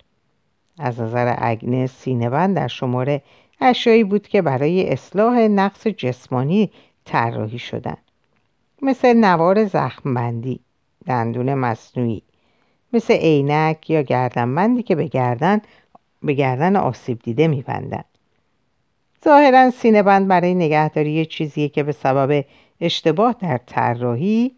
از 0.79 0.99
نظر 0.99 1.35
اگنس 1.37 1.91
سینهبند 1.91 2.55
در 2.55 2.67
شماره 2.67 3.21
اشیایی 3.61 4.03
بود 4.03 4.27
که 4.27 4.41
برای 4.41 4.89
اصلاح 4.89 5.37
نقص 5.37 5.87
جسمانی 5.87 6.71
طراحی 7.05 7.59
شدن. 7.59 7.97
مثل 8.81 9.13
نوار 9.13 9.65
زخمبندی 9.65 10.59
دندون 11.05 11.53
مصنوعی 11.53 12.21
مثل 12.93 13.13
عینک 13.13 13.89
یا 13.89 14.01
گردنبندی 14.01 14.83
که 14.83 14.95
به 14.95 15.07
گردن 15.07 15.61
به 16.23 16.33
گردن 16.33 16.75
آسیب 16.75 17.19
دیده 17.19 17.47
میبندند 17.47 18.05
ظاهرا 19.25 19.71
سینه 19.71 20.03
بند 20.03 20.27
برای 20.27 20.53
نگهداری 20.53 21.25
چیزیه 21.25 21.69
که 21.69 21.83
به 21.83 21.91
سبب 21.91 22.45
اشتباه 22.81 23.35
در 23.39 23.57
طراحی 23.57 24.51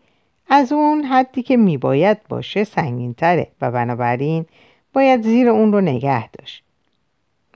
از 0.50 0.72
اون 0.72 1.04
حدی 1.04 1.44
که 1.44 1.58
میباید 1.58 2.18
باشه 2.30 2.64
سنگینتره 2.64 3.48
و 3.62 3.72
بنابراین 3.72 4.46
باید 4.94 5.22
زیر 5.22 5.50
اون 5.50 5.74
رو 5.74 5.82
نگه 5.82 6.30
داشت. 6.30 6.64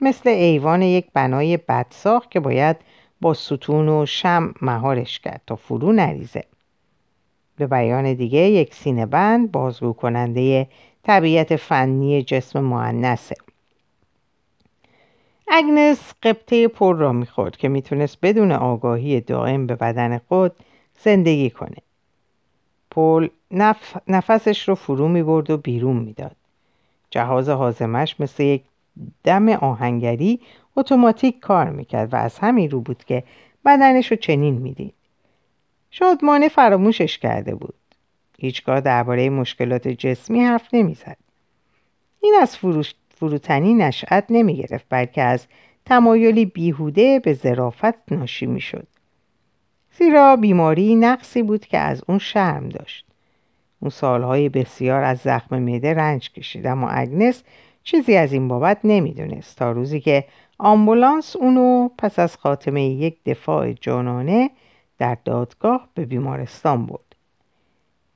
مثل 0.00 0.28
ایوان 0.28 0.82
یک 0.82 1.06
بنای 1.12 1.56
بدساخت 1.56 2.30
که 2.30 2.40
باید 2.40 2.76
با 3.20 3.34
ستون 3.34 3.88
و 3.88 4.06
شم 4.06 4.54
مهارش 4.62 5.18
کرد 5.18 5.40
تا 5.46 5.56
فرو 5.56 5.92
نریزه. 5.92 6.44
به 7.56 7.66
بیان 7.66 8.14
دیگه 8.14 8.38
یک 8.38 8.74
سینه 8.74 9.06
بند 9.06 9.52
بازگو 9.52 9.92
کننده 9.92 10.68
طبیعت 11.02 11.56
فنی 11.56 12.22
جسم 12.22 12.60
معنسه. 12.60 13.36
اگنس 15.48 16.12
قبطه 16.22 16.68
پر 16.68 16.96
را 16.96 17.12
می‌خورد 17.12 17.56
که 17.56 17.68
می‌تونست 17.68 18.18
بدون 18.22 18.52
آگاهی 18.52 19.20
دائم 19.20 19.66
به 19.66 19.74
بدن 19.74 20.18
خود 20.28 20.52
زندگی 21.02 21.50
کنه. 21.50 21.76
پول 22.90 23.28
نف... 23.50 23.96
نفسش 24.08 24.68
رو 24.68 24.74
فرو 24.74 25.08
می‌برد 25.08 25.50
و 25.50 25.56
بیرون 25.56 25.96
می‌داد. 25.96 26.36
جهاز 27.14 27.48
حازمش 27.48 28.20
مثل 28.20 28.42
یک 28.42 28.62
دم 29.24 29.48
آهنگری 29.48 30.40
اتوماتیک 30.76 31.40
کار 31.40 31.70
می‌کرد 31.70 32.12
و 32.12 32.16
از 32.16 32.38
همین 32.38 32.70
رو 32.70 32.80
بود 32.80 33.04
که 33.04 33.24
بدنش 33.64 34.10
رو 34.10 34.16
چنین 34.16 34.54
می‌دید 34.54 34.94
شادمانه 35.90 36.48
فراموشش 36.48 37.18
کرده 37.18 37.54
بود 37.54 37.74
هیچگاه 38.38 38.80
درباره 38.80 39.30
مشکلات 39.30 39.88
جسمی 39.88 40.40
حرف 40.40 40.74
نمی‌زد 40.74 41.16
این 42.20 42.34
از 42.40 42.56
فروش 42.56 42.94
فروتنی 43.16 43.74
نشأت 43.74 44.24
نمی 44.30 44.56
گرفت 44.56 44.86
بلکه 44.88 45.22
از 45.22 45.46
تمایلی 45.84 46.46
بیهوده 46.46 47.20
به 47.20 47.34
ظرافت 47.34 48.12
ناشی 48.12 48.46
می 48.46 48.60
شد. 48.60 48.86
زیرا 49.98 50.36
بیماری 50.36 50.94
نقصی 50.94 51.42
بود 51.42 51.66
که 51.66 51.78
از 51.78 52.02
اون 52.08 52.18
شرم 52.18 52.68
داشت. 52.68 53.06
اون 53.84 53.90
سالهای 53.90 54.48
بسیار 54.48 55.02
از 55.02 55.18
زخم 55.18 55.62
میده 55.62 55.94
رنج 55.94 56.30
کشید 56.32 56.66
اما 56.66 56.88
اگنس 56.88 57.42
چیزی 57.82 58.16
از 58.16 58.32
این 58.32 58.48
بابت 58.48 58.78
نمی‌دونست 58.84 59.58
تا 59.58 59.72
روزی 59.72 60.00
که 60.00 60.24
آمبولانس 60.58 61.36
اونو 61.36 61.88
پس 61.98 62.18
از 62.18 62.36
خاتمه 62.36 62.84
یک 62.84 63.16
دفاع 63.26 63.72
جانانه 63.72 64.50
در 64.98 65.16
دادگاه 65.24 65.88
به 65.94 66.06
بیمارستان 66.06 66.86
برد. 66.86 67.16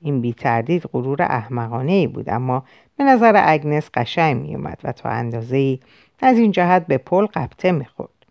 این 0.01 0.21
بی 0.21 0.33
تردید 0.33 0.83
غرور 0.93 1.21
احمقانه 1.21 1.91
ای 1.91 2.07
بود 2.07 2.29
اما 2.29 2.63
به 2.97 3.03
نظر 3.03 3.41
اگنس 3.45 3.89
قشنگ 3.93 4.41
می 4.41 4.55
اومد 4.55 4.79
و 4.83 4.91
تا 4.91 5.09
اندازه 5.09 5.57
ای 5.57 5.79
از 6.21 6.37
این 6.37 6.51
جهت 6.51 6.87
به 6.87 6.97
پل 6.97 7.25
قبطه 7.25 7.71
می‌خورد. 7.71 8.25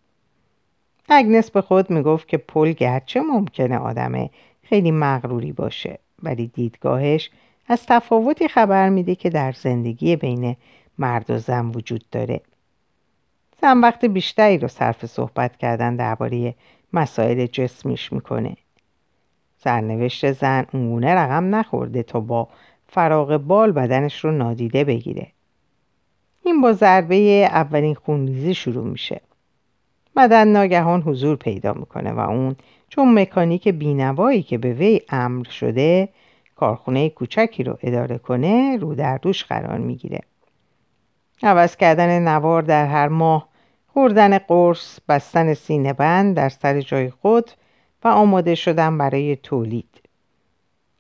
اگنس 1.09 1.51
به 1.51 1.61
خود 1.61 1.91
می‌گفت 1.91 2.29
که 2.29 2.37
پل 2.37 2.73
گرچه 2.73 3.21
ممکنه 3.21 3.79
آدم 3.79 4.31
خیلی 4.63 4.91
مغروری 4.91 5.53
باشه 5.53 5.99
ولی 6.23 6.47
دیدگاهش 6.47 7.31
از 7.69 7.87
تفاوتی 7.87 8.49
خبر 8.49 8.89
میده 8.89 9.15
که 9.15 9.31
در 9.31 9.53
زندگی 9.53 10.17
بین 10.17 10.57
مرد 10.99 11.31
و 11.31 11.39
زن 11.39 11.67
وجود 11.67 12.05
داره. 12.13 12.41
زن 13.63 13.81
وقت 13.81 14.05
بیشتری 14.05 14.59
رو 14.59 14.69
صرف 14.69 15.07
صحبت 15.07 15.57
کردن 15.57 15.97
درباره 15.97 16.55
مسائل 16.93 17.47
جسمیش 17.47 18.13
می‌کنه. 18.13 18.57
سرنوشت 19.57 20.33
زن 20.33 20.67
اونگونه 20.73 21.15
رقم 21.15 21.55
نخورده 21.55 22.03
تا 22.03 22.21
با 22.21 22.49
فراغ 22.89 23.37
بال 23.37 23.73
بدنش 23.73 24.25
رو 24.25 24.31
نادیده 24.31 24.85
بگیره. 24.85 25.27
این 26.45 26.61
با 26.61 26.73
ضربه 26.73 27.49
اولین 27.53 27.95
خونریزی 27.95 28.55
شروع 28.55 28.87
میشه. 28.87 29.21
بدن 30.17 30.49
ناگهان 30.49 31.03
حضور 31.03 31.37
پیدا 31.37 31.73
می‌کنه 31.73 32.13
و 32.13 32.19
اون 32.19 32.57
چون 32.89 33.19
مکانیک 33.19 33.69
بینوایی 33.69 34.43
که 34.43 34.59
به 34.59 34.73
وی 34.73 35.01
امر 35.09 35.45
شده 35.49 36.09
کارخونه 36.57 37.11
کوچکی 37.11 37.63
رو 37.63 37.79
اداره 37.83 38.19
کنه 38.19 38.77
رو 38.77 38.95
در 38.95 39.19
دوش 39.19 39.45
قرار 39.45 39.79
می‌گیره. 39.79 40.21
عوض 41.43 41.77
کردن 41.77 42.29
نوار 42.29 42.63
در 42.63 42.87
هر 42.87 43.09
ماه 43.09 43.49
خوردن 43.87 44.39
قرص 44.39 44.99
بستن 45.09 45.55
سینه 45.55 45.93
بند 45.93 46.37
در 46.37 46.49
سر 46.49 46.81
جای 46.81 47.11
خود 47.11 47.51
و 48.05 48.09
آماده 48.09 48.55
شدن 48.55 48.99
برای 48.99 49.37
تولید. 49.37 50.03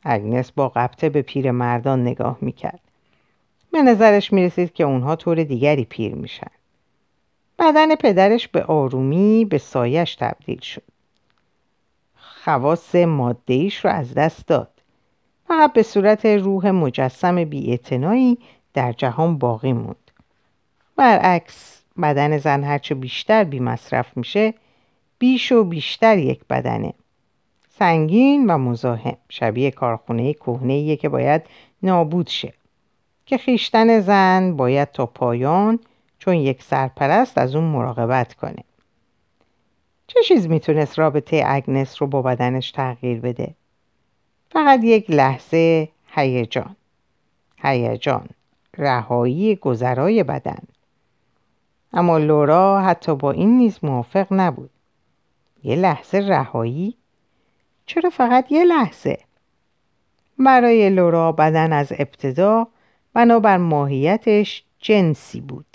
اگنس 0.03 0.53
با 0.53 0.69
قبطه 0.69 1.09
به 1.09 1.23
پیر 1.23 1.51
مردان 1.51 2.03
نگاه 2.03 2.39
می‌کرد. 2.41 2.81
به 3.73 3.83
نظرش 3.83 4.33
می‌رسید 4.33 4.73
که 4.73 4.85
اونها 4.85 5.17
طور 5.17 5.45
دیگری 5.45 5.85
پیر 5.85 6.15
میشن. 6.15 6.51
بدن 7.59 7.95
پدرش 7.95 8.49
به 8.49 8.63
آرومی 8.63 9.45
به 9.45 9.59
سایش 9.59 10.15
تبدیل 10.15 10.61
شد. 10.61 10.83
خواص 12.17 12.95
مادهیش 12.95 13.85
رو 13.85 13.91
از 13.91 14.15
دست 14.15 14.47
داد. 14.47 14.71
فقط 15.49 15.73
به 15.73 15.83
صورت 15.83 16.27
روح 16.27 16.71
مجسم 16.71 17.45
بیاعتنایی 17.45 18.39
در 18.75 18.93
جهان 18.93 19.39
باقی 19.39 19.73
موند. 19.73 20.11
برعکس 20.97 21.83
بدن 22.03 22.39
زن 22.39 22.65
هرچه 22.65 22.95
بیشتر 22.95 23.45
بی 23.45 23.61
مصرف 23.61 24.17
میشه 24.17 24.55
بیش 25.19 25.53
و 25.53 25.65
بیشتر 25.65 26.19
یک 26.19 26.41
بدنه. 26.51 26.95
سنگین 27.79 28.51
و 28.51 28.59
مزاحم 28.59 29.17
شبیه 29.29 29.71
کارخونه 29.71 30.35
کهنه 30.35 30.97
که 30.97 31.09
باید 31.09 31.43
نابود 31.83 32.27
شه. 32.27 32.53
که 33.27 33.39
خیشتن 33.39 34.01
زن 34.01 34.57
باید 34.57 34.91
تا 34.91 35.07
پایان 35.07 35.79
چون 36.29 36.37
یک 36.37 36.63
سرپرست 36.63 37.39
از 37.39 37.55
اون 37.55 37.65
مراقبت 37.65 38.35
کنه. 38.35 38.65
چه 40.07 40.23
چیز 40.23 40.47
می‌تونست 40.47 40.99
رابطه 40.99 41.43
اگنس 41.47 42.03
رو 42.03 42.09
با 42.09 42.23
بدنش 42.23 42.71
تغییر 42.71 43.21
بده؟ 43.21 43.55
فقط 44.51 44.81
یک 44.85 45.11
لحظه 45.11 45.89
هیجان. 46.07 46.77
هیجان 47.59 48.29
رهایی 48.79 49.57
گذرای 49.57 50.23
بدن. 50.23 50.59
اما 51.93 52.19
لورا 52.19 52.81
حتی 52.81 53.15
با 53.15 53.31
این 53.31 53.57
نیز 53.57 53.79
موافق 53.83 54.27
نبود. 54.31 54.71
یه 55.63 55.77
لحظه 55.77 56.19
رهایی؟ 56.19 56.97
چرا 57.87 58.11
فقط 58.11 58.53
یه 58.53 58.65
لحظه؟ 58.65 59.19
برای 60.39 60.91
لورا 60.91 61.33
بدن 61.33 61.73
از 61.73 61.93
ابتدا 61.99 62.67
بنابر 63.15 63.57
ماهیتش 63.57 64.65
جنسی 64.79 65.41
بود. 65.41 65.67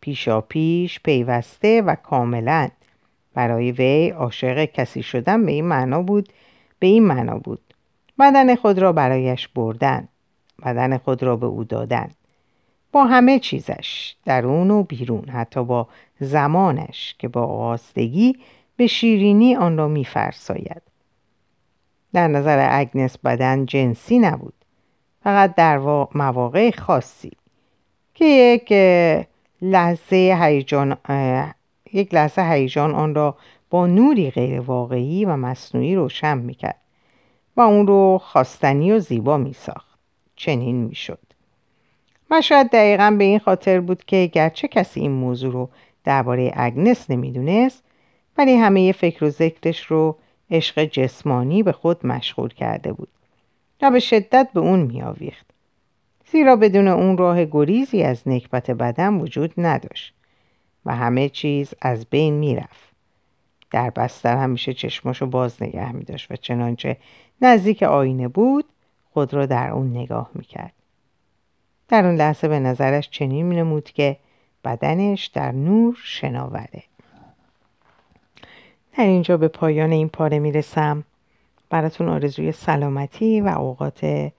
پیشا 0.00 0.40
پیش 0.40 1.00
پیوسته 1.00 1.82
و 1.82 1.94
کاملا 1.94 2.68
برای 3.34 3.72
وی 3.72 4.10
عاشق 4.10 4.64
کسی 4.64 5.02
شدن 5.02 5.46
به 5.46 5.52
این 5.52 5.64
معنا 5.64 6.02
بود 6.02 6.28
به 6.78 6.86
این 6.86 7.06
معنا 7.06 7.38
بود. 7.38 7.60
بدن 8.18 8.54
خود 8.54 8.78
را 8.78 8.92
برایش 8.92 9.48
بردن 9.48 10.08
بدن 10.64 10.98
خود 10.98 11.22
را 11.22 11.36
به 11.36 11.46
او 11.46 11.64
دادن. 11.64 12.10
با 12.92 13.04
همه 13.04 13.38
چیزش 13.38 14.14
درون 14.24 14.70
و 14.70 14.82
بیرون 14.82 15.28
حتی 15.28 15.64
با 15.64 15.88
زمانش 16.20 17.14
که 17.18 17.28
با 17.28 17.44
آستگی 17.44 18.36
به 18.76 18.86
شیرینی 18.86 19.56
آن 19.56 19.76
را 19.76 19.88
میفرساید. 19.88 20.82
در 22.12 22.28
نظر 22.28 22.68
اگنس 22.70 23.18
بدن 23.18 23.66
جنسی 23.66 24.18
نبود. 24.18 24.54
فقط 25.22 25.54
در 25.54 25.78
مواقع 26.14 26.70
خاصی. 26.70 27.32
که 28.14 28.24
یک 28.24 28.72
لحظه 29.62 30.38
هیجان 30.40 30.96
یک 31.92 32.14
لحظه 32.14 32.42
هیجان 32.42 32.94
آن 32.94 33.14
را 33.14 33.36
با 33.70 33.86
نوری 33.86 34.30
غیر 34.30 34.60
واقعی 34.60 35.24
و 35.24 35.36
مصنوعی 35.36 35.94
روشن 35.94 36.38
می‌کرد 36.38 36.80
و 37.56 37.60
اون 37.60 37.86
رو 37.86 38.18
خواستنی 38.22 38.92
و 38.92 38.98
زیبا 38.98 39.36
میساخت. 39.36 39.98
چنین 40.36 40.76
می‌شد. 40.76 41.18
و 42.30 42.40
شاید 42.40 42.70
دقیقا 42.70 43.16
به 43.18 43.24
این 43.24 43.38
خاطر 43.38 43.80
بود 43.80 44.04
که 44.04 44.30
گرچه 44.32 44.68
کسی 44.68 45.00
این 45.00 45.10
موضوع 45.10 45.52
رو 45.52 45.70
درباره 46.04 46.52
اگنس 46.54 47.10
نمی‌دونست 47.10 47.82
ولی 48.38 48.54
همه 48.54 48.92
فکر 48.92 49.24
و 49.24 49.30
ذکرش 49.30 49.80
رو 49.80 50.16
عشق 50.50 50.84
جسمانی 50.84 51.62
به 51.62 51.72
خود 51.72 52.06
مشغول 52.06 52.48
کرده 52.48 52.92
بود 52.92 53.08
و 53.82 53.90
به 53.90 54.00
شدت 54.00 54.48
به 54.54 54.60
اون 54.60 54.80
میآویخت. 54.80 55.49
زیرا 56.32 56.56
بدون 56.56 56.88
اون 56.88 57.16
راه 57.16 57.44
گریزی 57.44 58.02
از 58.02 58.28
نکبت 58.28 58.70
بدن 58.70 59.14
وجود 59.14 59.52
نداشت 59.58 60.14
و 60.86 60.96
همه 60.96 61.28
چیز 61.28 61.74
از 61.82 62.06
بین 62.06 62.34
می‌رفت. 62.34 62.90
در 63.70 63.90
بستر 63.90 64.36
همیشه 64.36 64.74
چشماشو 64.74 65.26
باز 65.26 65.62
نگه 65.62 65.92
می 65.92 66.04
داشت 66.04 66.32
و 66.32 66.36
چنانچه 66.36 66.96
نزدیک 67.42 67.82
آینه 67.82 68.28
بود 68.28 68.64
خود 69.12 69.34
را 69.34 69.46
در 69.46 69.70
اون 69.70 69.90
نگاه 69.90 70.30
می‌کرد. 70.34 70.72
در 71.88 72.06
اون 72.06 72.14
لحظه 72.14 72.48
به 72.48 72.58
نظرش 72.60 73.10
چنین 73.10 73.48
نمود 73.48 73.84
که 73.84 74.16
بدنش 74.64 75.26
در 75.26 75.52
نور 75.52 75.98
شناوره. 76.04 76.82
در 78.98 79.04
اینجا 79.04 79.36
به 79.36 79.48
پایان 79.48 79.92
این 79.92 80.08
پاره 80.08 80.38
می‌رسم. 80.38 81.04
براتون 81.70 82.08
آرزوی 82.08 82.52
سلامتی 82.52 83.40
و 83.40 83.48
اوقات 83.48 84.30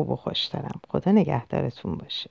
خوب 0.00 0.10
و 0.10 0.16
خوش 0.16 0.44
دارم 0.44 0.80
خدا 0.88 1.12
نگهدارتون 1.12 1.96
باشه. 1.96 2.30